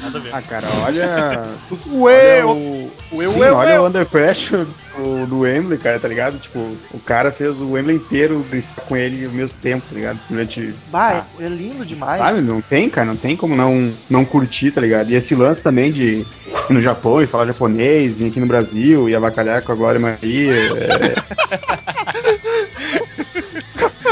[0.00, 0.34] Nada a ver.
[0.34, 1.42] Ah, cara, olha.
[1.70, 2.04] O- o.
[2.04, 6.38] ué, Sim, olha o Under Pressure do, do Wembley, cara, tá ligado?
[6.38, 6.58] Tipo,
[6.92, 10.18] o cara fez o Wembley inteiro gritar com ele ao mesmo tempo, tá ligado?
[10.28, 10.74] Durante.
[10.88, 12.20] Bah, é, é lindo demais.
[12.20, 15.10] Sabe, não tem, cara, não tem como não, não curtir, tá ligado?
[15.10, 16.26] E esse lance também de ir
[16.68, 20.52] no Japão e falar japonês, vir aqui no Brasil e avacalhar com a Glória Maria.
[20.52, 21.14] É...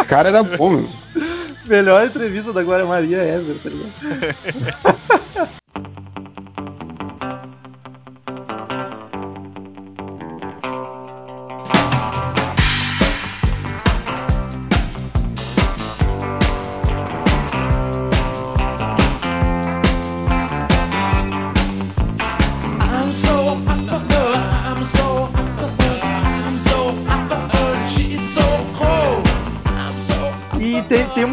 [0.01, 0.89] o cara era bom, meu.
[1.67, 3.93] Melhor entrevista da Glória Maria ever, tá ligado?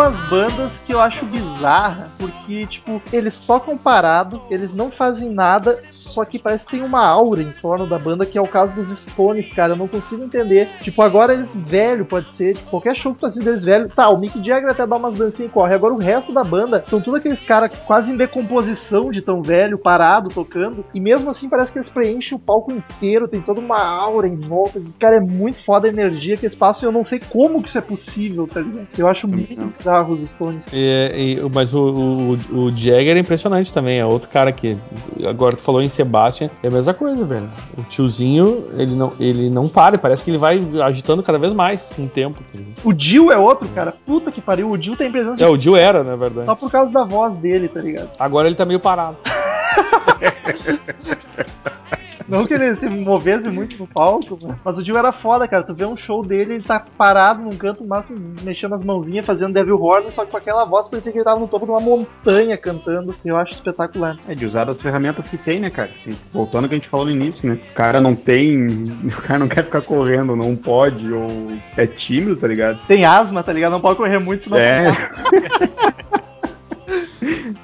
[0.06, 5.80] umas bandas que eu acho bizarra, porque, tipo, eles tocam parado, eles não fazem nada,
[5.90, 8.76] só que parece que tem uma aura em torno da banda, que é o caso
[8.76, 9.74] dos Stones, cara.
[9.74, 10.70] Eu não consigo entender.
[10.82, 14.10] Tipo, agora eles velho, pode ser, tipo, qualquer show que tu assiste deles velho, tá,
[14.10, 15.74] o Mick Jagger até dá umas dancinhas e corre.
[15.74, 19.78] Agora o resto da banda são tudo aqueles caras quase em decomposição de tão velho,
[19.78, 23.84] parado, tocando, e mesmo assim parece que eles preenchem o palco inteiro, tem toda uma
[23.84, 24.80] aura em volta.
[25.00, 27.70] Cara, é muito foda a energia que eles passam e eu não sei como que
[27.70, 28.88] isso é possível, tá ligado?
[28.98, 29.74] Eu acho muito Não.
[29.96, 30.66] Bizarro os Stones.
[30.74, 34.78] E- e- mas o, o, o Jagger é impressionante também, é outro cara que.
[35.28, 37.50] Agora tu falou em Sebastian, é a mesma coisa, velho.
[37.78, 41.90] O tiozinho, ele não, ele não para, parece que ele vai agitando cada vez mais
[41.96, 42.42] com o tempo.
[42.54, 42.60] tá?
[42.84, 43.94] O Jill é outro, cara.
[44.06, 44.70] Puta que pariu.
[44.70, 46.46] O Jill tem presença de É, o Jill era, na verdade.
[46.46, 48.10] só por causa da voz dele, tá ligado?
[48.20, 49.18] Agora ele tá meio parado.
[52.28, 55.64] Não que ele se movesse muito no palco, mas o Jill era foda, cara.
[55.64, 59.54] Tu vê um show dele, ele tá parado num canto, máximo mexendo as mãozinhas, fazendo
[59.54, 61.80] Devil Horn, só que com aquela voz parecia que ele tava no topo de uma
[61.80, 63.16] montanha cantando.
[63.24, 64.18] Eu acho espetacular.
[64.28, 65.92] É de usar as ferramentas que tem, né, cara?
[66.34, 67.60] Voltando ao que a gente falou no início, né?
[67.72, 68.66] O cara não tem.
[69.16, 71.28] O cara não quer ficar correndo, não pode, ou
[71.78, 72.80] é tímido, tá ligado?
[72.88, 73.72] Tem asma, tá ligado?
[73.72, 74.58] Não pode correr muito, senão.
[74.58, 75.10] É.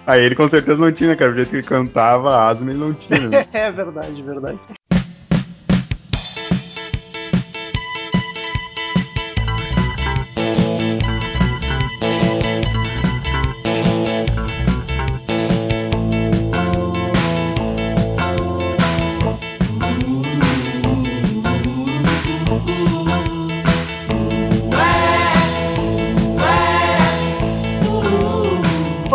[0.08, 1.32] Aí ele com certeza não tinha, cara.
[1.32, 3.30] Do jeito que ele cantava, asma ele não tinha.
[3.30, 3.48] Né?
[3.54, 4.60] é verdade, verdade.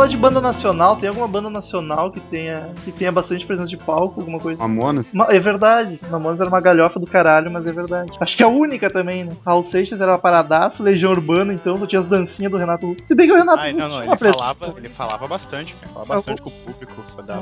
[0.07, 3.77] Falou de banda nacional, tem alguma banda nacional que tenha, que tenha bastante presença de
[3.77, 4.63] palco, alguma coisa?
[4.63, 5.07] Mamonas.
[5.13, 8.13] Ma- É verdade, Mamonas era uma galhofa do caralho, mas é verdade.
[8.21, 9.33] Acho que é a única também, né?
[9.45, 13.01] Raul Seixas era paradaço, Legião Urbana, então só tinha as dancinhas do Renato Russo.
[13.05, 15.75] Se bem que o Renato Ai, Russo não, não, tinha ele falava, ele falava bastante,
[15.75, 15.93] cara.
[15.93, 16.93] Falava bastante com o público.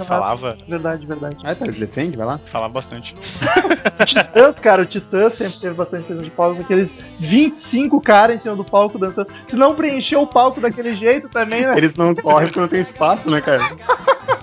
[0.06, 1.36] Falava, Verdade, verdade.
[1.44, 2.40] Ah, tá, eles defendem, vai lá.
[2.50, 3.14] falava bastante.
[4.00, 8.38] O Titãs, cara, o Titãs sempre teve bastante presença de palco, aqueles 25 caras em
[8.38, 9.30] cima do palco dançando.
[9.48, 11.74] Se não preencher o palco daquele jeito também, né?
[11.76, 13.76] Eles não correm porque não tem espaço, né, cara?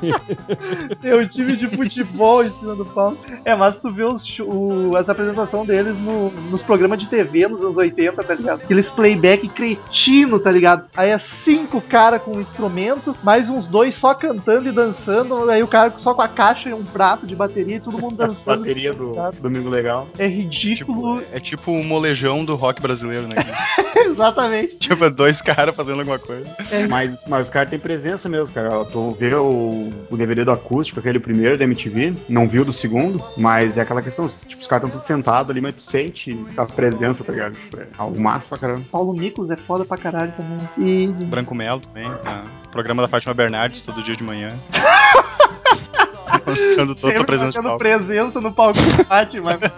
[1.02, 3.18] Tem o time de futebol em cima do palco.
[3.46, 7.62] É, mas tu vê os, o, as apresentações deles no- nos programas de TV nos
[7.62, 8.62] anos 80, tá ligado?
[8.64, 10.86] Aqueles playback cretino, tá ligado?
[10.96, 15.62] Aí é cinco caras com um instrumento, mais uns dois só cantando e dançando, aí
[15.64, 18.60] o cara só com a caixa e um prato de bateria e todo mundo dançando.
[18.60, 19.38] Bateria do Sabe?
[19.40, 20.08] Domingo Legal.
[20.18, 21.20] É ridículo.
[21.22, 23.36] Tipo, é tipo o molejão do rock brasileiro, né?
[23.96, 24.78] Exatamente.
[24.78, 26.46] tipo, dois caras fazendo alguma coisa.
[26.90, 28.74] Mas, mas os caras têm presença mesmo, cara.
[28.74, 32.74] Eu tô vendo o, o DVD do acústico, aquele primeiro da MTV, não viu do
[32.74, 36.38] segundo, mas é aquela questão, tipo, os caras estão todos sentados ali, mas tu sente
[36.58, 37.54] a presença, tá ligado?
[37.54, 38.86] Tipo, é algo massa pra caramba.
[38.92, 40.58] Paulo Miklos é foda pra caralho também.
[40.78, 41.08] E.
[41.26, 42.44] Branco Melo também, tá?
[42.72, 44.52] programa da Fátima Bernardes, todo dia de manhã.
[46.48, 47.80] Mostrando toda a Sempre presença marcando palco.
[47.80, 49.60] presença no palco do Fátima.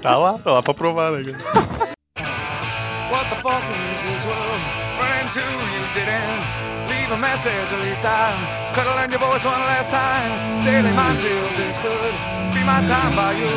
[0.00, 1.90] Tá lá, tá lá pra provar, né, cara?
[3.10, 4.62] What the fuck is this world
[4.98, 6.69] running to you didn't
[7.10, 10.62] a message at least I could have learned your voice one last time.
[10.64, 12.14] Daily till this could
[12.54, 13.56] be my time by you.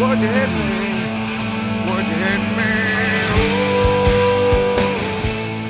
[0.00, 1.90] Would you hit me?
[1.90, 3.81] Would you hit me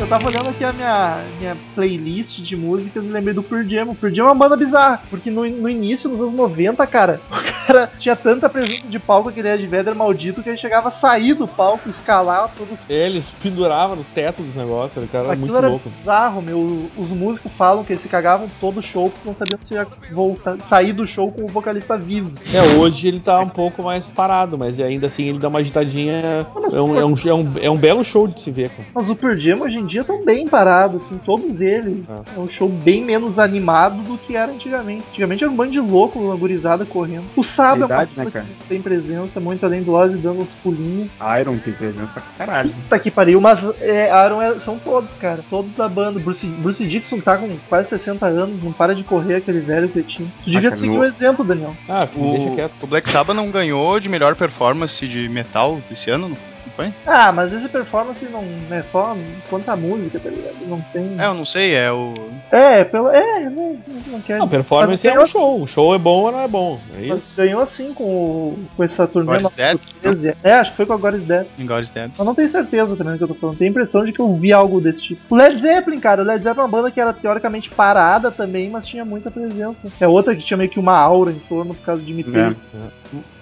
[0.03, 3.91] Eu tava olhando aqui a minha, minha playlist de músicas e lembrei do Pearl Jam.
[3.91, 7.21] O Pearl Jam é uma banda bizarra, porque no, no início, nos anos 90, cara,
[7.31, 10.91] o cara tinha tanta presença de palco, aquele Ed Vedder maldito, que ele chegava a
[10.91, 15.33] sair do palco, escalar todos os Eles penduravam no teto dos negócios, o cara era
[15.35, 15.89] Aquilo muito era louco.
[15.89, 16.91] bizarro, meu.
[16.97, 19.87] Os músicos falam que eles se cagavam todo o show porque não sabiam se ia
[20.13, 22.33] voltar, sair do show com o vocalista vivo.
[22.53, 26.45] É, hoje ele tá um pouco mais parado, mas ainda assim ele dá uma agitadinha.
[26.73, 28.89] É um, é um, é um, é um belo show de se ver, cara.
[28.93, 32.05] Mas o Pearl Jam hoje em dia estão bem parados, assim, todos eles.
[32.09, 32.23] Ah.
[32.37, 35.05] É um show bem menos animado do que era antigamente.
[35.11, 37.25] Antigamente era um bando de louco, uma gurizada correndo.
[37.37, 38.45] O Sábio é uma né, cara?
[38.61, 41.09] que tem presença, muito além do Ozzy dando uns pulinhos.
[41.41, 42.69] Iron tem presença pra caralho.
[42.71, 45.41] Puta que pariu, mas é, Aaron é- são todos, cara.
[45.49, 46.19] Todos da banda.
[46.21, 50.31] Bruce, Bruce Dixon tá com quase 60 anos, não para de correr aquele velho cretino.
[50.45, 51.75] Tu devia cara, seguir no- o exemplo, Daniel.
[51.89, 52.73] Ah, filho, deixa O, quieto.
[52.83, 56.37] o Black Sabbath não ganhou de melhor performance de metal esse ano, não
[56.77, 56.93] foi?
[57.07, 59.17] Ah, mas esse performance não é só
[59.49, 60.57] quanto a música, tá ligado?
[60.67, 61.15] Não tem.
[61.21, 62.15] É, eu não sei, é o.
[62.51, 63.09] É, pelo.
[63.11, 64.43] É, não, não quero.
[64.45, 65.63] A performance Mas é um show.
[65.63, 66.81] O show é bom ou não é bom.
[66.97, 67.33] É Mas isso.
[67.37, 69.79] ganhou assim com, o- com essa turnê God Dead?
[69.79, 70.35] do 13.
[70.43, 71.47] É, acho que foi com a God is Dead.
[71.59, 72.11] In God is Dead.
[72.19, 73.57] Eu não tenho certeza também do que eu tô falando.
[73.59, 75.23] Tenho a impressão de que eu vi algo desse tipo.
[75.31, 78.69] O Led Zeppelin, cara, o Led Zeppelin é uma banda que era teoricamente parada também,
[78.71, 79.89] mas tinha muita presença.
[80.01, 82.55] É outra que tinha meio que uma aura em torno por causa de me É.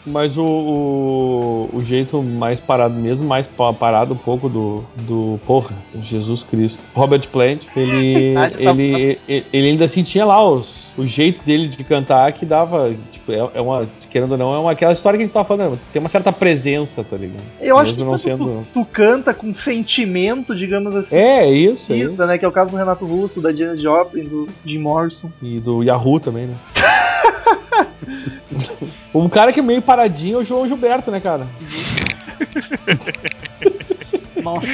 [0.06, 5.38] Mas o, o, o jeito mais parado mesmo, mais pa- parado um pouco do, do
[5.46, 6.80] porra, Jesus Cristo.
[6.94, 8.34] Robert Plant, ele,
[8.64, 12.46] tá ele, ele, ele ainda assim tinha lá os, o jeito dele de cantar que
[12.46, 15.34] dava, tipo, é, é uma, querendo ou não, é uma, aquela história que a gente
[15.34, 17.42] tava falando, tem uma certa presença, tá ligado?
[17.60, 18.66] Eu acho que não sendo...
[18.72, 21.14] tu, tu canta com sentimento, digamos assim.
[21.14, 22.26] É, isso, é precisa, isso.
[22.26, 22.38] né?
[22.38, 25.30] Que é o caso do Renato Russo, da Janis Joplin, do Jim Morrison.
[25.42, 26.54] E do Yahoo também, né?
[29.14, 31.46] um cara que é meio paradinho é o João Gilberto, né, cara?
[34.42, 34.66] Nossa.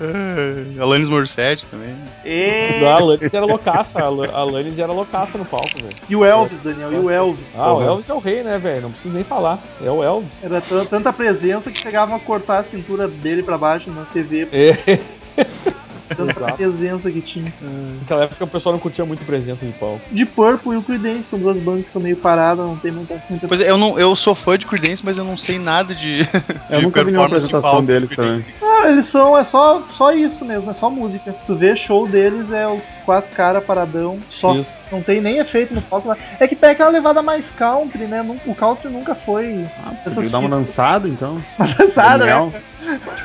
[0.00, 1.94] É, Alanis Morissette também.
[2.24, 5.94] E, A Alanis era loucaça, a Ala- a Alanis era loucaça no palco, velho.
[6.08, 7.44] e o Elvis, Daniel, e o Elvis.
[7.56, 8.82] Ah, o Elvis é o rei, né, velho?
[8.82, 9.60] Não preciso nem falar.
[9.84, 10.40] É o Elvis.
[10.42, 14.98] Era tanta presença que chegavam a cortar a cintura dele pra baixo na TV, É.
[16.10, 16.56] Exato.
[16.56, 17.52] presença que tinha.
[18.00, 20.00] Naquela época o pessoal não curtia muito presença de palco.
[20.10, 23.22] De Purple e o Creedence são duas bandas que são meio paradas, não tem muita.
[23.28, 23.48] muita...
[23.48, 26.28] Pois é, eu, não, eu sou fã de Creedence, mas eu não sei nada de.
[26.70, 28.48] Eu de nunca vi nenhuma de apresentação palco deles Creedence.
[28.62, 31.34] Ah, eles são, é só, só isso mesmo, é só música.
[31.46, 34.54] Tu vê show deles, é os quatro caras paradão, só.
[34.54, 34.82] Isso.
[34.90, 36.08] Não tem nem efeito no palco.
[36.08, 36.16] lá.
[36.38, 38.22] É que pega aquela levada mais country, né?
[38.44, 41.42] O country nunca foi Ah, Essas dar uma dançada, então.
[41.78, 42.32] dançada, né?
[42.32, 42.52] Daniel.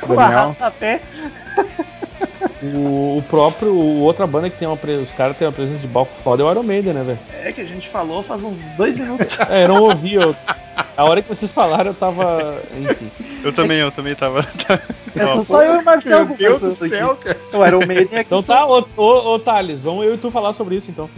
[0.02, 0.56] Uma Daniel.
[0.60, 1.00] a pé.
[2.62, 5.80] O, o próprio, o outra banda que tem uma presença, os caras têm uma presença
[5.80, 7.18] de palco foda é o Iron Maiden, né, velho?
[7.44, 9.26] É que a gente falou faz uns dois minutos.
[9.48, 10.34] É, eu não ouvi, eu,
[10.96, 13.10] a hora que vocês falaram eu tava, enfim.
[13.42, 14.46] Eu também, eu também tava.
[15.16, 17.24] É, só- eu e o Marcel Meu Deus do céu, aqui.
[17.24, 17.38] cara.
[17.52, 20.52] O Iron Maiden é Então tá, ô, ô, ô Thales, vamos eu e tu falar
[20.52, 21.10] sobre isso então.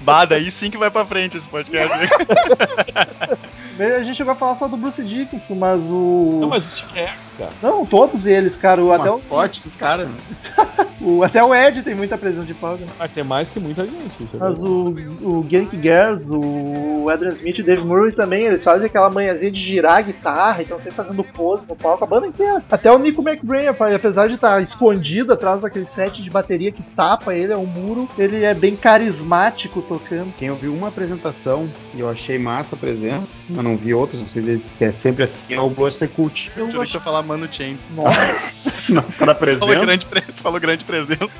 [0.00, 1.96] bah, daí sim que vai pra frente esse podcast.
[3.88, 3.96] né?
[3.96, 6.38] A gente chegou a falar só do Bruce Dickinson, mas o.
[6.40, 7.52] Não, mas os T-Rex, cara.
[7.62, 8.82] Não, todos eles, cara.
[8.82, 9.12] o- Até o...
[9.14, 10.08] Mascote dos caras.
[11.02, 12.82] O, até o Ed tem muita presença de palco.
[12.82, 12.88] né?
[12.96, 14.22] Vai ter mais que muita gente.
[14.22, 18.44] Isso é Mas o, o Genki Girls, o Adrian Smith e o Dave Murray também,
[18.44, 22.06] eles fazem aquela manhãzinha de girar a guitarra, então sempre fazendo pose no palco, a
[22.06, 22.62] banda inteira.
[22.70, 27.34] Até o Nico McBrain, apesar de estar escondido atrás daquele set de bateria que tapa
[27.34, 30.32] ele, é um muro, ele é bem carismático tocando.
[30.38, 34.28] Quem ouviu uma apresentação e eu achei massa a presença, mas não vi outras, não
[34.28, 36.50] sei se é sempre assim, é o Buster Cult.
[36.56, 36.96] Eu Deixa acho...
[36.96, 37.76] eu falar Mano Chain.
[37.94, 39.80] Nossa, Não, para Falou presença.
[39.80, 40.20] grande, pre...
[40.42, 41.30] Falou grande presença.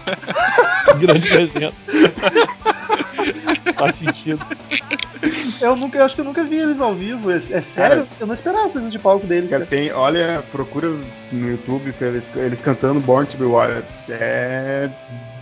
[0.98, 1.72] Grande presença.
[3.76, 4.44] Faz sentido.
[5.60, 7.30] eu nunca, eu acho que eu nunca vi eles ao vivo.
[7.30, 8.06] É, é sério?
[8.20, 9.70] Eu não esperava a presença de palco deles, Cara, cara.
[9.80, 10.88] tem, olha, procura
[11.30, 13.84] no YouTube eles, eles cantando Born to Be Wild.
[14.08, 14.90] É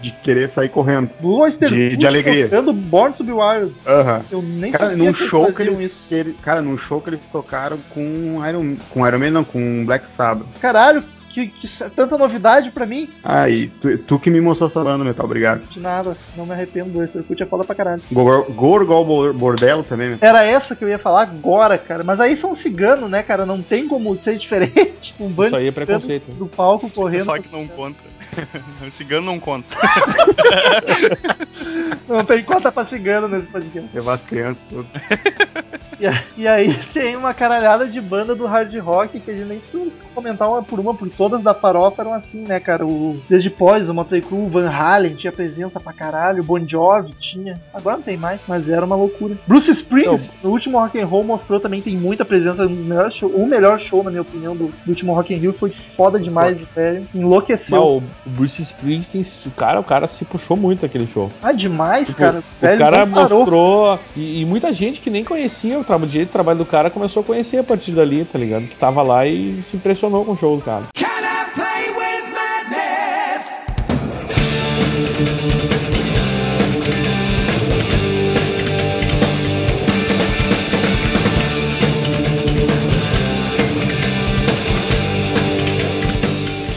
[0.02, 1.11] de querer sair correndo.
[1.20, 2.44] Blue Oyster de- de alegria.
[2.48, 3.74] tocando Born to be Wild.
[3.86, 4.24] Aham.
[4.30, 6.04] Eu nem Cara, sabia num que eles show que eles, isso.
[6.08, 9.84] que ele- cara, num show que eles tocaram com Iron, com Iron Man, não, com
[9.84, 10.46] Black Sabbath.
[10.58, 13.09] Caralho, que, que tanta novidade pra mim.
[13.24, 15.66] Ah, e tu, tu que me mostrou essa banda, Metal, obrigado.
[15.68, 18.03] De nada, não me arrependo do Oyster Cult, é foda pra caralho.
[18.12, 20.28] Gor- Gorgol Bor- Bordello também, Metal.
[20.28, 22.05] Era essa que eu ia falar agora, cara.
[22.05, 23.47] Mas aí são ciganos, né, cara?
[23.47, 25.14] Não tem como ser diferente.
[25.20, 26.31] Um bando Isso aí é preconceito.
[26.35, 27.26] do palco correndo.
[27.26, 27.99] Só que não conta.
[28.97, 29.66] Cigano não conta.
[32.09, 33.88] Não tem conta pra cigano nesse podcast.
[33.95, 34.86] Levar crianças, tudo.
[36.01, 39.59] E, e aí tem uma caralhada de banda do hard rock que a gente nem
[39.61, 42.86] precisa comentar uma por uma, porque todas da farofa eram assim, né, cara?
[42.86, 46.66] O Desde Pós, o Motley Crue, o Van Halen tinha presença pra caralho, o Bon
[46.66, 47.61] Jovi tinha.
[47.72, 49.36] Agora não tem mais, mas era uma loucura.
[49.47, 52.66] Bruce Springs, no último Rock and Roll, mostrou também tem muita presença.
[52.66, 55.53] O melhor show, o melhor show, na minha opinião, do, do último Rock in Rio
[55.53, 57.07] foi foda demais, velho.
[57.14, 57.82] Não, Enlouqueceu.
[57.82, 61.30] o o Bruce Springsteen, o cara, o cara se puxou muito aquele show.
[61.43, 62.39] Ah, demais, Tipo, cara.
[62.39, 63.99] o Velho, cara mostrou.
[64.16, 67.24] E, e muita gente que nem conhecia o trabalho, de trabalho do cara começou a
[67.24, 68.66] conhecer a partir dali, tá ligado?
[68.66, 70.85] Que tava lá e se impressionou com o show do cara.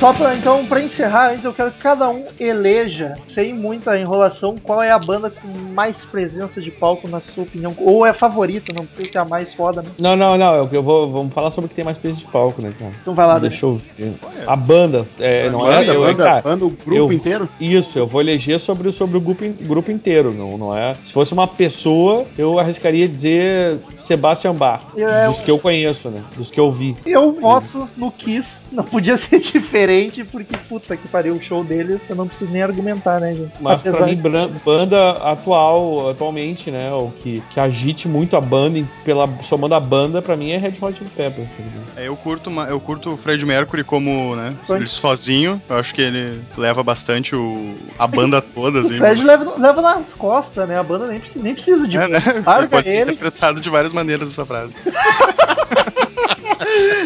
[0.04, 4.56] Só pra, então, pra encerrar, antes eu quero que cada um eleja, sem muita enrolação,
[4.62, 7.74] qual é a banda com mais presença de palco, na sua opinião.
[7.78, 9.88] Ou é a favorita, não precisa ser a mais foda, né?
[9.97, 10.56] Não, não, não.
[10.56, 12.91] Eu, eu vou vamos falar sobre o que tem mais peso de palco, né, cara?
[13.01, 13.39] Então vai lá.
[13.39, 14.14] Deixa eu ver.
[14.45, 15.78] A banda, é, não é.
[15.80, 17.47] banda, Eu, banda, cara, banda, o grupo eu- inteiro?
[17.58, 20.97] Isso, eu vou eleger sobre, o- sobre o grupo, grupo inteiro, não, não é?
[21.01, 24.82] Se fosse uma pessoa, eu arriscaria dizer Sebastian Bach.
[24.97, 26.22] É, dos que eu conheço, né?
[26.36, 26.93] Dos que eu vi.
[27.06, 28.62] Eu voto no Kiss.
[28.70, 29.93] Não podia ser diferente,
[30.32, 33.52] porque puta que pariu o show deles, eu não preciso nem argumentar, né, gente?
[33.60, 36.91] Mas pra Apesar mim, bran- banda atual, atualmente, né?
[36.91, 40.74] O que, que agite muito a banda, pela, somando a banda, pra mim é Red
[40.82, 41.50] Hot Chili Peppers.
[41.50, 42.02] tá?
[42.02, 44.78] É, eu curto, eu curto o Fred Mercury como, né, Foi.
[44.78, 45.62] ele sozinho.
[45.70, 48.98] Eu acho que ele leva bastante o, a banda toda, O assim.
[48.98, 50.78] Fred leva, leva nas costas, né?
[50.80, 51.98] A banda nem precisa, nem precisa de.
[51.98, 52.20] É, né?
[52.46, 53.02] Larga ser ele.
[53.12, 54.74] interpretado de várias maneiras essa frase.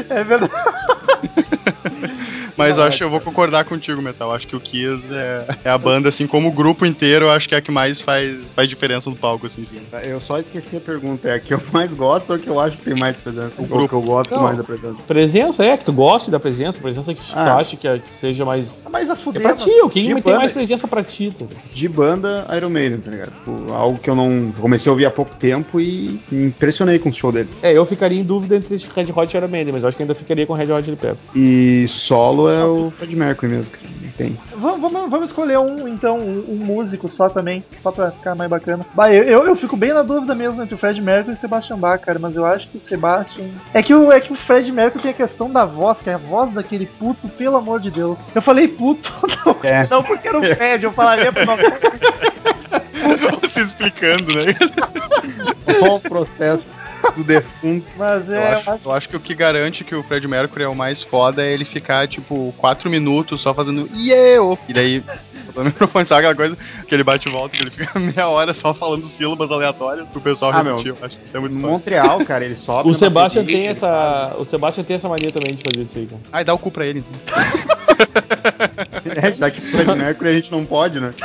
[0.09, 0.51] É verdade.
[2.57, 4.33] Mas eu acho que eu vou concordar contigo, Metal.
[4.33, 7.47] Acho que o Kiss é, é a banda, assim, como o grupo inteiro, eu acho
[7.47, 9.77] que é a que mais faz, faz diferença no palco, assim, sim.
[10.03, 11.27] Eu só esqueci a pergunta.
[11.29, 13.51] É a que eu mais gosto ou que eu acho que tem mais presença?
[13.57, 13.87] O Ou grupo.
[13.89, 14.43] que eu gosto Não.
[14.43, 14.95] mais da presença?
[15.07, 17.55] Presença, é, que tu goste da presença, presença que tu Ah.
[17.57, 18.83] acha que, é- que seja mais.
[18.91, 21.45] Mas a É pra ti, o quem de tem banda- mais presença pra ti, tá?
[21.73, 23.31] De banda, Iron Maiden, tá ligado?
[23.33, 27.09] Tipo, algo que eu não comecei a ouvir há pouco tempo e me impressionei com
[27.09, 27.51] o show deles.
[27.61, 30.03] É, eu ficaria em dúvida entre Red Hot e Iron Maiden, mas eu acho que
[30.03, 31.19] ainda ficaria com Red Hot Chili Peppers.
[31.35, 33.71] E solo é o Fred Mercury mesmo,
[34.17, 34.37] tem.
[34.55, 38.49] Vamos, vamos, vamos escolher um, então, um, um músico só também, só pra ficar mais
[38.49, 38.85] bacana.
[38.93, 41.39] Bah, eu, eu, eu fico bem na dúvida mesmo entre o Fred Mercury e o
[41.39, 43.45] Sebastian Bach, cara, mas eu acho que o Sebastian.
[43.73, 46.13] É que o, é que o Fred Mercury tem a questão da voz, que é
[46.13, 48.19] a voz daquele puto, pelo amor de Deus.
[48.33, 49.13] Eu falei puto,
[49.45, 49.87] não, É.
[49.89, 51.63] não porque era o Fred, eu falaria pro nome.
[53.53, 54.55] Se explicando, né?
[55.81, 56.73] O processo
[57.15, 57.85] do defunto?
[57.97, 58.53] Mas Eu, é.
[58.65, 61.43] acho, eu acho que o que garante que o Fred Mercury é o mais foda
[61.43, 64.57] é ele ficar, tipo, quatro minutos só fazendo yeah!
[64.67, 65.03] E daí,
[65.55, 68.53] o microfone, sabe aquela coisa que ele bate e volta, que ele fica meia hora
[68.53, 70.77] só falando sílabas aleatórias pro pessoal Ah, meu.
[70.77, 70.95] repetir.
[70.99, 71.73] Eu acho que isso é muito No foda.
[71.73, 72.89] Montreal, cara, ele sobe.
[72.89, 74.35] O Sebastian tem ele essa.
[74.37, 76.21] O Sebastian tem essa mania também de fazer isso aí, cara.
[76.31, 77.37] Ai, dá o cu pra ele, então.
[79.15, 81.11] É, já que o Fred Mercury a gente não pode, né?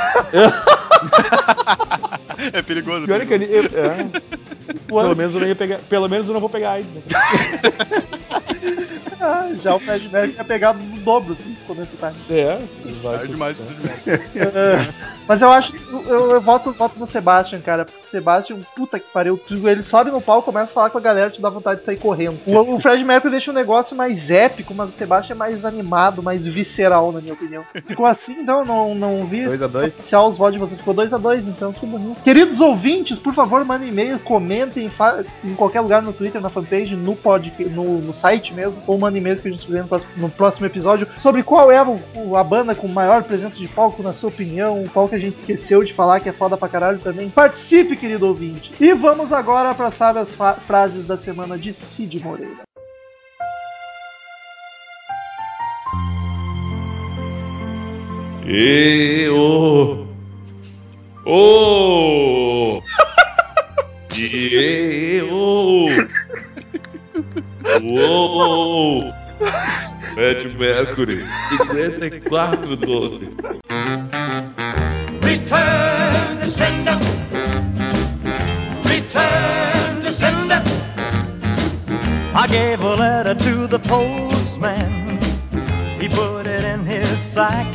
[2.51, 3.05] É perigoso.
[3.05, 3.45] Pior é que ele.
[3.45, 4.21] eu- é.
[4.87, 5.79] Pelo menos eu não ia pegar.
[5.79, 7.01] Pelo menos eu não vou pegar AIDS, né?
[9.25, 10.73] Ah, já o Fred Mercury ia pegar
[11.03, 12.17] dobro, assim, no começo da tarde.
[12.29, 12.59] É,
[13.01, 14.01] vai Tarde demais, tudo demais.
[14.35, 14.93] É,
[15.27, 15.73] Mas eu acho.
[16.07, 17.85] Eu, eu voto, voto no Sebastian, cara.
[17.85, 19.37] Porque o Sebastian, puta que pariu.
[19.37, 21.85] tu- Ele sobe no palco, começa a falar com a galera, te dá vontade de
[21.85, 22.39] sair correndo.
[22.45, 26.21] O, o Fred Mercury deixa o negócio mais épico, mas o Sebastian é mais animado,
[26.21, 27.63] mais visceral, na minha opinião.
[27.87, 29.45] Ficou assim, então, não, não vi.
[29.45, 32.21] 2 a 2 Oficial os votos de vocês ficou 2x2, então que bonito.
[32.23, 34.91] Queridos ouvintes, por favor, mandem e-mail, comentem
[35.43, 39.21] em qualquer lugar no Twitter, na fanpage, no, pod, no, no site mesmo, ou mandem
[39.21, 42.73] e-mails que a gente fizer no próximo, no próximo episódio sobre qual é a banda
[42.75, 46.19] com maior presença de palco, na sua opinião, qual que a gente esqueceu de falar
[46.19, 47.29] que é foda pra caralho também.
[47.29, 48.71] Participe, querido ouvinte.
[48.79, 52.63] E vamos agora para sabe as fa- frases da semana de Cid Moreira.
[58.45, 60.05] E o.
[61.25, 62.81] O.
[64.15, 65.87] E o.
[67.81, 69.13] Uou!
[69.39, 73.33] Fred Mercury, 5412.
[75.23, 76.99] Return to sender.
[78.87, 80.61] Return to sender.
[82.35, 85.19] I gave a letter to the postman.
[85.99, 87.67] He put it in his sack.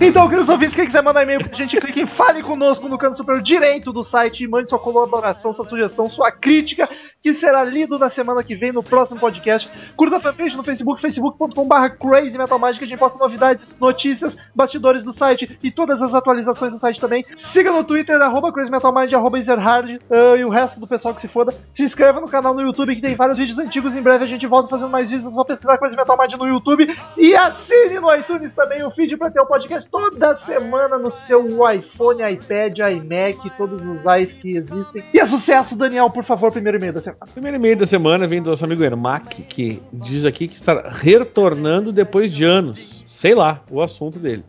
[0.00, 3.16] Então, queridos ouvintes, quem quiser mandar e-mail pra gente, clique em Fale Conosco no canto
[3.16, 6.88] superior direito do site e mande sua colaboração, sua sugestão, sua crítica,
[7.20, 9.68] que será lido na semana que vem no próximo podcast.
[9.96, 15.02] Curta a fanpage no Facebook, facebook.com.br Crazy Metal Magic, a gente posta novidades, notícias, bastidores
[15.02, 17.24] do site e todas as atualizações do site também.
[17.34, 21.12] Siga no Twitter, arroba Crazy Metal Mind, arroba Ezerhard, ah, e o resto do pessoal
[21.12, 21.52] que se foda.
[21.72, 23.96] Se inscreva no canal no YouTube, que tem vários vídeos antigos.
[23.96, 26.46] Em breve a gente volta fazendo mais vídeos, é só pesquisar Crazy Metal Mind no
[26.46, 26.96] YouTube.
[27.16, 31.46] E assine no iTunes também o feed pra ter o podcast toda semana no seu
[31.70, 35.02] iPhone, iPad, iMac, todos os i's que existem.
[35.12, 37.26] E é sucesso, Daniel, por favor, primeiro e-mail da semana.
[37.32, 41.92] Primeiro e-mail da semana vem do nosso amigo Ermac, que diz aqui que está retornando
[41.92, 43.02] depois de anos.
[43.06, 44.44] Sei lá, o assunto dele.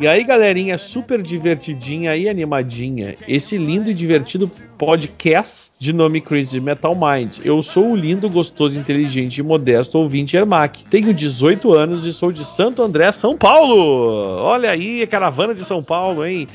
[0.00, 6.60] E aí, galerinha super divertidinha e animadinha, esse lindo e divertido podcast de nome Crazy
[6.60, 7.38] Metal Mind.
[7.44, 10.84] Eu sou o lindo, gostoso, inteligente e modesto ouvinte Ermac.
[10.84, 14.42] Tenho 18 anos e sou de Santo André, São Paulo.
[14.42, 16.48] Olha aí, caravana de São Paulo, hein?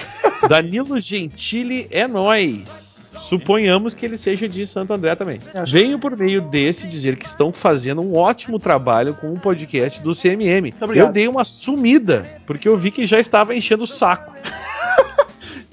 [0.50, 2.97] Danilo Gentili é nós.
[3.18, 5.40] Suponhamos que ele seja de Santo André também.
[5.68, 10.16] Venho por meio desse dizer que estão fazendo um ótimo trabalho com o podcast do
[10.16, 10.74] CMM.
[10.96, 14.32] Eu dei uma sumida, porque eu vi que já estava enchendo o saco.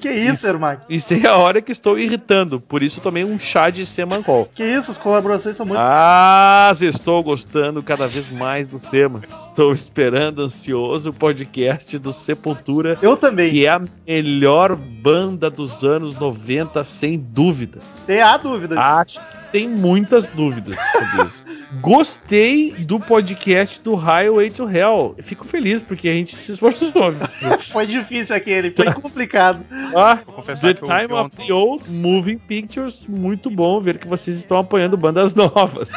[0.05, 0.83] Que isso, Ermac?
[0.87, 4.51] E sei a hora que estou irritando, por isso tomei um chá de semancol.
[4.55, 5.81] Que isso, as colaborações são muito.
[5.81, 9.47] Mas estou gostando cada vez mais dos temas.
[9.49, 13.51] Estou esperando ansioso o podcast do Sepultura, Eu também.
[13.51, 18.05] que é a melhor banda dos anos 90, sem dúvidas.
[18.07, 18.79] Tem a dúvida.
[18.79, 21.45] Acho que tem muitas dúvidas sobre isso.
[21.81, 25.15] Gostei do podcast do Highway to Hell.
[25.21, 27.11] Fico feliz porque a gente se esforçou.
[27.13, 27.29] viu?
[27.73, 29.65] Foi difícil aquele, foi complicado.
[29.97, 30.19] Ah,
[30.61, 33.07] The Time of the Old Moving Pictures.
[33.09, 35.93] Muito bom ver que vocês estão apoiando bandas novas.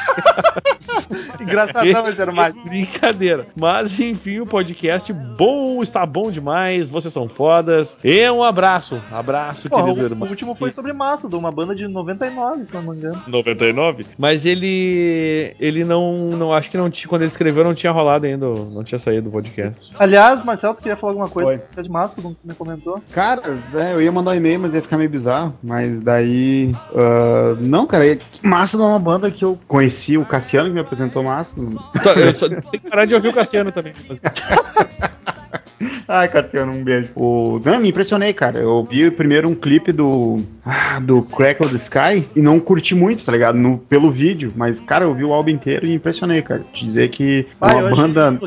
[1.40, 2.58] Engraçadão esse Ermac.
[2.68, 3.48] Brincadeira.
[3.56, 6.90] Mas enfim, o podcast bom, está bom demais.
[6.90, 8.00] Vocês são fodas.
[8.04, 9.02] E um abraço.
[9.12, 10.28] Abraço, Porra, querido o, irmão.
[10.28, 13.22] o último foi sobre Mastodon, uma banda de 99, se não me engano.
[13.28, 14.06] 99?
[14.18, 15.56] Mas ele.
[15.68, 16.14] Ele não.
[16.32, 17.08] não acho que não tinha.
[17.10, 18.48] Quando ele escreveu, não tinha rolado ainda.
[18.48, 19.94] Não tinha saído do podcast.
[20.00, 21.50] Aliás, Marcelo, tu queria falar alguma coisa?
[21.52, 21.58] Oi.
[21.72, 23.02] Você é de Mastodon, que me comentou.
[23.14, 23.42] Cara,
[23.74, 25.54] é, eu ia mandar um e-mail, mas ia ficar meio bizarro.
[25.64, 26.74] Mas daí.
[26.96, 30.82] ah, não, cara, é- Mastodon é uma banda que eu conheci, o Cassiano que me
[30.82, 31.76] apresentou Mastodon.
[32.04, 33.94] Tá, Eu só tenho que parar de ouvir o Cassiano também.
[34.08, 34.20] Mas-
[36.08, 37.10] Ai, Cassiano, um beijo.
[37.16, 37.60] O...
[37.64, 38.60] Não, me impressionei, cara.
[38.60, 40.42] Eu vi primeiro um clipe do.
[40.66, 43.58] ah, do Crackle the Sky e não curti muito, tá ligado?
[43.58, 44.54] No, pelo vídeo.
[44.56, 46.64] Mas, cara, eu vi o álbum inteiro e me impressionei, cara.
[46.72, 48.40] Te dizer que é Ah, uma banda.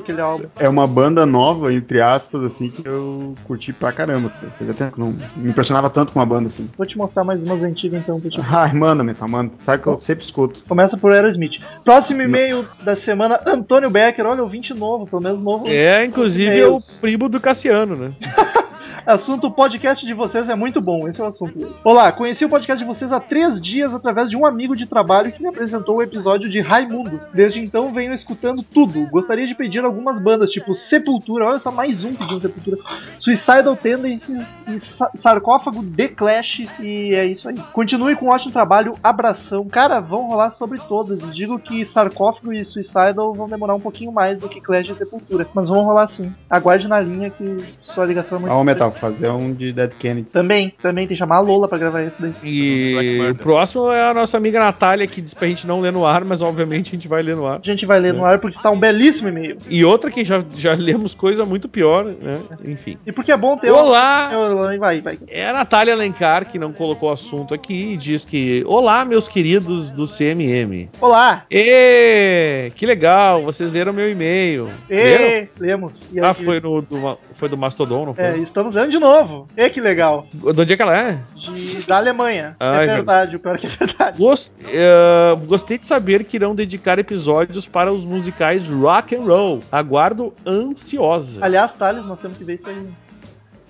[0.59, 4.31] É uma banda nova, entre aspas, assim, que eu curti pra caramba.
[4.31, 4.53] cara.
[4.59, 6.69] Fazia tempo que não me impressionava tanto com uma banda assim.
[6.77, 8.19] Vou te mostrar mais umas antigas então.
[8.21, 8.41] Te...
[8.49, 9.53] Ai, manda, Metal, manda.
[9.65, 10.63] Sabe que eu sempre escuto.
[10.69, 11.61] Começa por Aerosmith.
[11.85, 14.25] Próximo e-mail da semana, Antônio Becker.
[14.27, 15.69] Olha, ouvinte novo, pelo menos novo.
[15.69, 18.13] É, inclusive, é o primo do Cassiano, né?
[19.07, 21.75] Assunto o podcast de vocês é muito bom, esse é o assunto.
[21.83, 25.33] Olá, conheci o podcast de vocês há três dias através de um amigo de trabalho
[25.33, 27.31] que me apresentou o episódio de Raimundos.
[27.31, 29.07] Desde então venho escutando tudo.
[29.11, 32.77] Gostaria de pedir algumas bandas, tipo Sepultura, olha só, mais um pedindo Sepultura,
[33.19, 37.57] Suicidal Tendencies e Sa- Sarcófago The Clash, e é isso aí.
[37.73, 39.67] Continue com um ótimo trabalho, abração.
[39.69, 41.21] Cara, vão rolar sobre todas.
[41.35, 45.49] Digo que Sarcófago e Suicidal vão demorar um pouquinho mais do que Clash e Sepultura,
[45.55, 46.33] mas vão rolar sim.
[46.49, 50.29] Aguarde na linha que sua ligação é muito Ó, Metal, fazer um de Dead Kennedy.
[50.31, 52.33] Também, também tem que chamar a Lola pra gravar esse daí.
[52.45, 56.05] E o próximo é a nossa amiga Natália, que diz pra gente não ler no
[56.07, 57.61] ar, mas obviamente a gente vai ler no ar.
[57.63, 59.59] A gente vai ler no ar porque está um belíssimo e-mail.
[59.69, 62.41] E outra que já, já lemos coisa muito pior, né?
[62.65, 62.97] Enfim.
[63.07, 64.31] E porque é bom ter Olá!
[64.33, 64.79] um.
[64.79, 65.19] Vai, vai.
[65.29, 69.29] É a Natália Alencar, que não colocou o assunto aqui, e diz que: Olá, meus
[69.29, 70.89] queridos do CMM.
[71.01, 71.45] Olá!
[71.51, 74.69] Ê, que legal, vocês leram meu e-mail.
[74.89, 75.25] Leram?
[75.25, 75.97] E, lemos.
[76.13, 78.25] E Ah, aqui- foi, no, do, foi do Mastodon, não foi?
[78.25, 79.47] É, estamos de novo.
[79.57, 80.27] E que legal.
[80.33, 81.21] De onde é que ela é?
[81.37, 82.57] De, da Alemanha.
[82.61, 84.19] Ah, é verdade, o pior que é verdade.
[84.19, 89.61] Gos- eh, gostei de saber que irão dedicar episódios para os musicais rock and roll.
[89.71, 91.45] Aguardo ansiosa.
[91.45, 92.89] Aliás, Thales, nós temos que ver isso aí.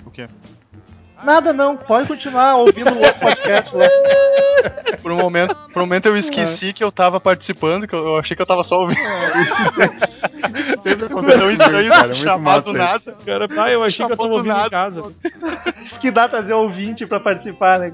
[0.04, 0.26] O quê?
[1.24, 3.86] Nada não, pode continuar ouvindo o outro podcast lá.
[5.02, 8.18] Por um momento, por um momento eu esqueci que eu tava participando, que eu, eu
[8.18, 9.00] achei que eu tava só ouvindo.
[9.40, 12.14] Isso sempre, isso sempre acontece Então isso cara.
[12.14, 13.10] Chamado massa isso.
[13.12, 13.18] nada.
[13.24, 14.70] Cara, ah, eu achei que eu tava ouvindo em nada.
[14.70, 15.12] casa.
[15.84, 17.92] Isso que dá trazer ouvinte pra participar, né?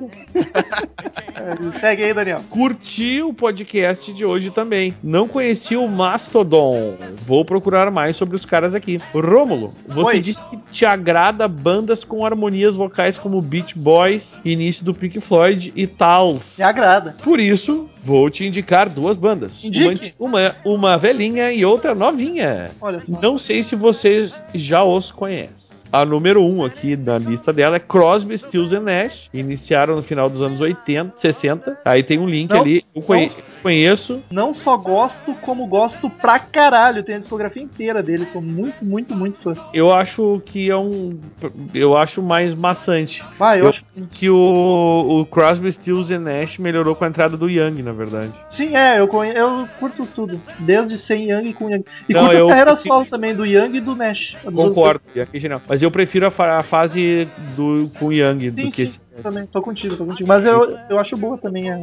[1.35, 2.41] É, segue aí, Daniel.
[2.49, 4.97] Curti o podcast de hoje também.
[5.03, 6.97] Não conheci o Mastodon.
[7.17, 9.01] Vou procurar mais sobre os caras aqui.
[9.15, 10.21] Rômulo, você Oi.
[10.21, 15.73] disse que te agrada bandas com harmonias vocais como Beach Boys, início do Pink Floyd
[15.75, 16.57] e Tals.
[16.59, 17.17] Me agrada.
[17.23, 19.65] Por isso, vou te indicar duas bandas.
[19.65, 20.15] Uma, Indique.
[20.19, 22.71] uma, uma velhinha e outra novinha.
[22.81, 23.21] Olha só.
[23.21, 25.85] Não sei se vocês já os conhecem.
[25.93, 29.29] A número um aqui na lista dela é Crosby, Stills and Nash.
[29.35, 31.79] Iniciaram no final dos anos 80, 60.
[31.85, 32.85] Aí tem um link Não, ali.
[32.95, 33.45] Eu conhe- não.
[33.63, 34.23] conheço.
[34.31, 37.03] Não só gosto, como gosto pra caralho.
[37.03, 38.31] Tem a discografia inteira deles.
[38.31, 39.55] Sou muito, muito, muito fã.
[39.73, 41.19] Eu acho que é um.
[41.75, 43.25] Eu acho mais maçante.
[43.39, 43.85] Vai, eu Eu acho.
[43.97, 47.93] acho que o, o Crosby, Stills and Nash melhorou com a entrada do Young, na
[47.97, 48.33] verdade.
[48.51, 49.33] Sim, é, eu, conhe...
[49.37, 50.41] eu curto tudo.
[50.61, 51.85] Desde sem Young com Young.
[52.09, 54.37] E Não, curto eu- as carreiras solo também, do Young e do Nash.
[54.45, 55.61] Concordo, é genial.
[55.67, 58.83] Mas eu prefiro a, fa- a fase do com o Young Sim, do que sim,
[58.85, 59.01] esse.
[59.23, 59.47] Também.
[59.47, 60.27] Tô contigo, tô contigo.
[60.29, 61.81] Mas eu, eu acho boa também a.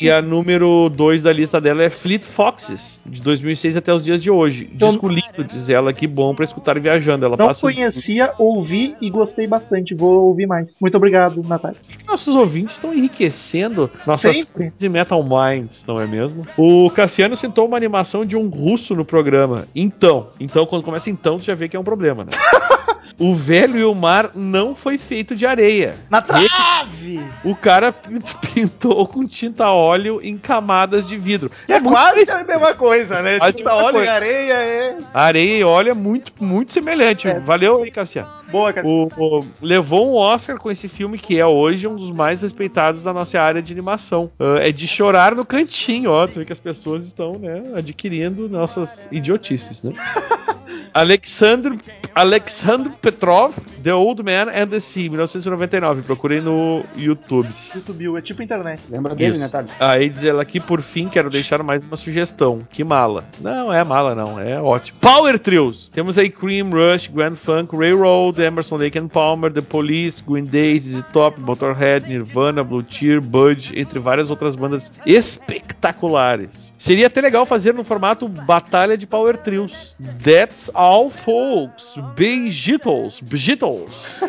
[0.00, 4.22] E a número 2 da lista dela é Fleet Foxes, de 2006 até os dias
[4.22, 4.70] de hoje.
[4.74, 7.24] Então- Disco lindo, diz ela, que bom pra escutar viajando.
[7.24, 9.94] Ela Não conhecia, ouvi e gostei bastante.
[9.94, 10.76] Vou ouvir mais.
[10.80, 11.78] Muito obrigado, Natália.
[12.06, 14.64] Nossos ouvintes estão enriquecendo nossas Sempre.
[14.64, 16.46] mentes e Metal Minds, não é mesmo?
[16.56, 19.66] O Cassiano sentou uma animação de um russo no programa.
[19.74, 22.30] Então, então quando começa então, tu já vê que é um problema, né?
[23.18, 25.96] o velho e o mar não foi feito de areia.
[26.08, 27.20] Na trave!
[27.44, 28.20] O cara pin-
[28.54, 31.50] pintou com tinta óleo em camadas de vidro.
[31.66, 32.38] É, muito quase parecido.
[32.38, 33.38] a mesma coisa, né?
[33.38, 34.12] Quase Tinta óleo e coisa.
[34.12, 34.96] areia é.
[35.12, 37.26] Areia e óleo é muito, muito semelhante.
[37.28, 37.38] É.
[37.40, 38.28] Valeu aí, Cassiano.
[38.50, 38.86] Boa, cara.
[38.86, 43.02] O, o- levou um Oscar com esse filme que é hoje um dos mais respeitados
[43.02, 44.30] da nossa área de animação.
[44.38, 46.26] Ah, é de chorar no cantinho, ó.
[46.26, 49.92] Tu vê que as pessoas estão, né, adquirindo nossas idiotices, né?
[50.94, 51.78] Alexandre,
[52.14, 56.02] Alexandre Petrov, The Old Man and the Sea, 1999.
[56.02, 57.50] Procurei no YouTube.
[57.52, 58.82] Subiu, é tipo internet.
[58.90, 59.40] Lembra dele, Isso.
[59.40, 59.72] né, Thales?
[59.80, 62.66] Aí diz ela aqui, por fim, quero deixar mais uma sugestão.
[62.68, 63.24] Que mala.
[63.40, 64.98] Não, é mala não, é ótimo.
[65.00, 65.88] Power Trios.
[65.88, 70.78] Temos aí Cream, Rush, Grand Funk, Railroad, Emerson, Lake and Palmer, The Police, Green Day,
[70.78, 76.74] ZZ Top, Motorhead, Nirvana, Blue Tear, Bud, entre várias outras bandas espetaculares.
[76.78, 79.96] Seria até legal fazer no formato Batalha de Power Trios.
[80.22, 81.94] That's all, folks.
[82.98, 84.20] Beatles, Beatles.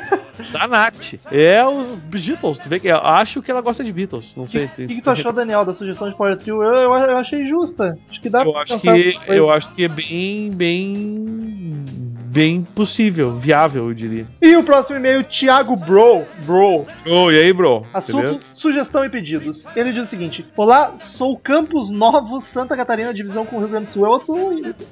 [0.51, 1.15] da Nath.
[1.31, 2.57] É os Beatles.
[2.59, 4.35] Tu vê que eu acho que ela gosta de Beatles.
[4.35, 4.67] Não O sei.
[4.75, 6.63] que, que tu achou, Daniel, da sugestão de Power Trio?
[6.63, 7.97] Eu, eu, eu achei justa.
[8.09, 13.35] Acho que dá Eu pra acho que eu acho que é bem bem bem possível,
[13.35, 14.27] viável, eu diria.
[14.41, 16.25] E o próximo e-mail, Thiago Bro.
[16.45, 16.85] Bro.
[17.07, 17.85] Oh, e aí, bro?
[17.93, 18.55] Assunto, Beleza?
[18.55, 19.65] sugestão e pedidos.
[19.75, 23.85] Ele diz o seguinte: Olá, sou Campos Novos, Santa Catarina, divisão com o Rio Grande
[23.85, 24.05] do Sul.
[24.05, 24.35] É outro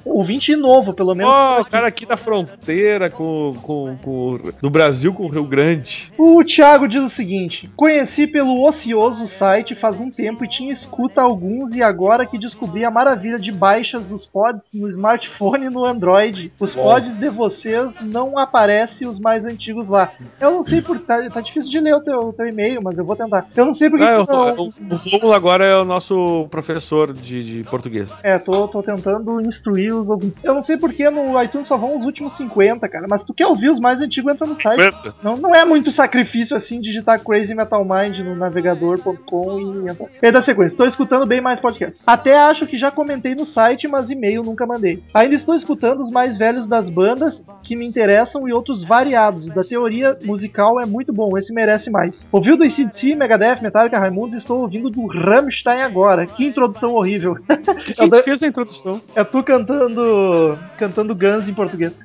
[0.04, 1.32] ouvinte novo, pelo menos.
[1.32, 6.12] Ó, o cara aqui da fronteira com, com, com do Brasil com o Rio Grande.
[6.18, 11.22] O Thiago diz o seguinte: Conheci pelo ocioso site faz um tempo e tinha escuta
[11.22, 15.84] alguns, e agora que descobri a maravilha de baixas dos pods no smartphone e no
[15.84, 16.52] Android.
[16.58, 16.82] Os Bom.
[16.82, 20.10] pods de vocês não aparecem os mais antigos lá.
[20.40, 23.04] Eu não sei por tá, tá difícil de ler o teu, teu e-mail, mas eu
[23.04, 23.46] vou tentar.
[23.56, 24.04] Eu não sei por que.
[24.04, 28.18] Ah, eu não- o, o Rômulo agora é o nosso professor de, de português.
[28.22, 30.42] É, tô, tô tentando instruir os ouvintes.
[30.44, 33.06] Eu não sei porque no iTunes só vão os últimos 50, cara.
[33.08, 34.94] Mas tu quer ouvir os mais antigos, entra no site.
[35.22, 40.06] Não, não é muito sacrifício assim digitar Crazy Metal Mind no navegador.com e entra.
[40.22, 42.02] E da sequência, estou escutando bem mais podcasts.
[42.06, 45.02] Até acho que já comentei no site, mas e-mail nunca mandei.
[45.12, 47.17] Ainda estou escutando os mais velhos das bandas
[47.62, 49.46] que me interessam e outros variados.
[49.46, 52.26] Da teoria musical é muito bom, esse merece mais.
[52.32, 56.26] Ouviu do ACDC, Megadeth, Metallica, Raimundos e estou ouvindo do Rammstein agora.
[56.26, 57.36] Que introdução horrível.
[57.94, 59.00] Quem te da- fez a introdução?
[59.14, 60.58] É tu cantando.
[60.78, 61.92] cantando Guns em português.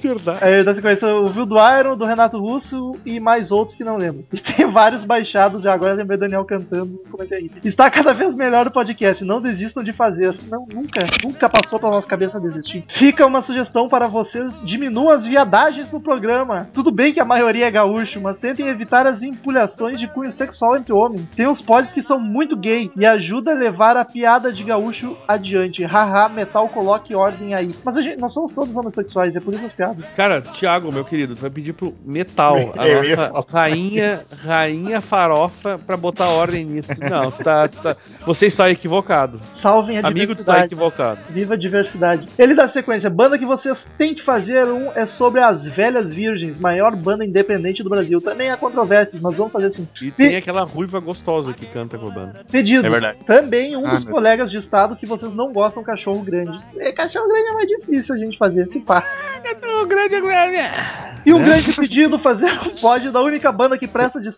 [0.00, 0.38] Verdade.
[0.42, 3.96] Aí da sequência o Viu do Iron, do Renato Russo e mais outros que não
[3.96, 4.24] lembro.
[4.38, 7.50] E tem vários baixados já, agora lembrei Daniel cantando comecei a rir.
[7.64, 10.38] Está cada vez melhor o podcast, não desistam de fazer.
[10.48, 12.84] Não, nunca, nunca passou pela nossa cabeça desistir.
[12.88, 16.68] Fica uma sugestão para vocês, diminuam as viadagens no programa.
[16.72, 20.76] Tudo bem que a maioria é gaúcho, mas tentem evitar as empulhações de cunho sexual
[20.76, 21.26] entre homens.
[21.34, 25.16] Tem uns pods que são muito gay e ajuda a levar a piada de gaúcho
[25.26, 25.84] adiante.
[25.84, 27.74] Haha, metal, coloque ordem aí.
[27.84, 29.72] Mas gente, nós somos todos homossexuais, é por isso as
[30.16, 36.28] Cara, Thiago, meu querido, tu vai pedir pro Metal, a rainha, rainha farofa, pra botar
[36.28, 36.92] ordem nisso.
[37.08, 39.40] Não, tu tá, tá- você está equivocado.
[39.54, 40.64] Salvem a Amigo, tu tá diversidade.
[40.66, 41.20] equivocado.
[41.30, 42.28] Viva a diversidade.
[42.38, 43.08] Ele dá sequência.
[43.10, 47.82] Banda que vocês têm que fazer um é sobre as Velhas Virgens, maior banda independente
[47.82, 48.20] do Brasil.
[48.20, 49.88] Também há controvérsias, mas vamos fazer assim.
[50.02, 52.44] E tem aquela ruiva gostosa que canta com a banda.
[52.50, 52.84] Pedidos.
[52.84, 53.18] É verdade.
[53.26, 56.58] Também um Ah, dos meu colegas de estado que vocês não gostam cachorro grande.
[56.78, 59.04] É, cachorro grande é mais difícil a gente fazer esse pá.
[59.82, 60.16] O grande.
[61.24, 61.44] E um Né?
[61.44, 64.30] grande pedido fazer um pod da única banda que presta de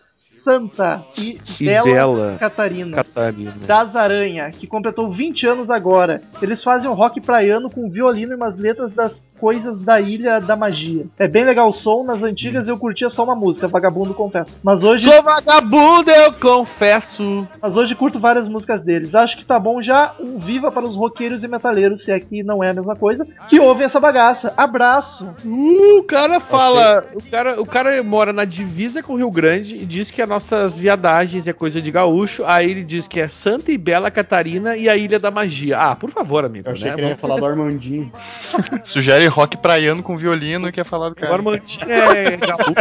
[0.43, 2.95] Santa e, E Bela, Bela Catarina.
[2.97, 3.53] Catarina.
[3.65, 6.21] Das Aranha, que completou 20 anos agora.
[6.41, 10.55] Eles fazem um rock praiano com violino e umas letras das coisas da Ilha da
[10.55, 11.05] Magia.
[11.17, 14.57] É bem legal o som, nas antigas eu curtia só uma música, Vagabundo confesso.
[14.61, 17.47] Mas hoje, Sou vagabundo, eu confesso.
[17.61, 19.15] mas hoje curto várias músicas deles.
[19.15, 22.63] Acho que tá bom já um viva para os roqueiros e metaleiros, se aqui não
[22.63, 24.53] é a mesma coisa, que ouvem essa bagaça.
[24.55, 25.33] Abraço!
[25.43, 27.05] Uh, o cara fala.
[27.13, 30.30] O cara, o cara mora na divisa com o Rio Grande e diz que as
[30.31, 32.45] nossas viadagens é coisa de gaúcho.
[32.45, 35.77] Aí ele diz que é Santa e Bela Catarina e a Ilha da Magia.
[35.77, 36.69] Ah, por favor, amigo.
[36.69, 36.95] Eu achei né?
[36.95, 38.11] que ele ia falar do Armandinho.
[38.85, 41.33] Sugere rock praiano com violino e quer falar do O cara.
[41.33, 42.71] Armandinho é gaúcho.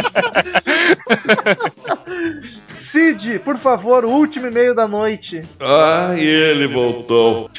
[2.79, 5.43] Cid, por favor, o último e-mail da noite.
[5.59, 7.51] Ah, ele voltou.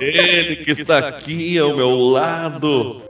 [0.00, 3.02] Ele que está aqui ao meu lado.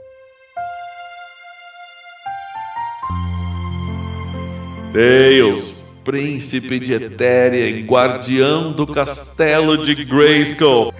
[4.91, 10.93] Tails, príncipe de Etéria e guardião do castelo de Grayskull.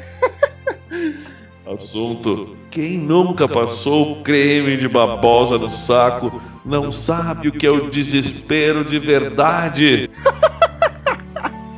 [1.65, 7.89] Assunto: quem nunca passou creme de babosa no saco não sabe o que é o
[7.89, 10.09] desespero de verdade.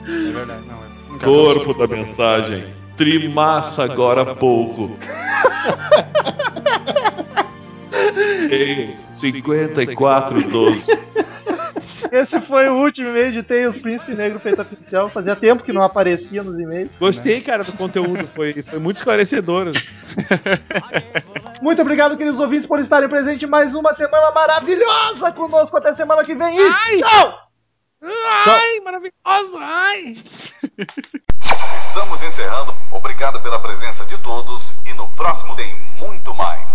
[0.03, 0.77] É verdade, não
[1.15, 1.19] é.
[1.23, 2.63] Corpo da mensagem.
[2.97, 4.97] Trimassa agora há pouco.
[8.49, 10.97] Ei, 5412.
[12.11, 15.09] Esse foi o último e-mail de Tails Príncipe Negro Feita Oficial.
[15.09, 16.89] Fazia tempo que não aparecia nos e-mails.
[16.99, 18.27] Gostei, cara, do conteúdo.
[18.27, 19.71] Foi, foi muito esclarecedor.
[21.61, 25.77] Muito obrigado, queridos ouvintes, por estarem presentes em mais uma semana maravilhosa conosco.
[25.77, 27.37] Até semana que vem e tchau!
[28.03, 29.57] Ai, maravilhoso!
[29.59, 30.17] Ai!
[31.87, 32.73] Estamos encerrando.
[32.91, 36.70] Obrigado pela presença de todos e no próximo tem muito mais.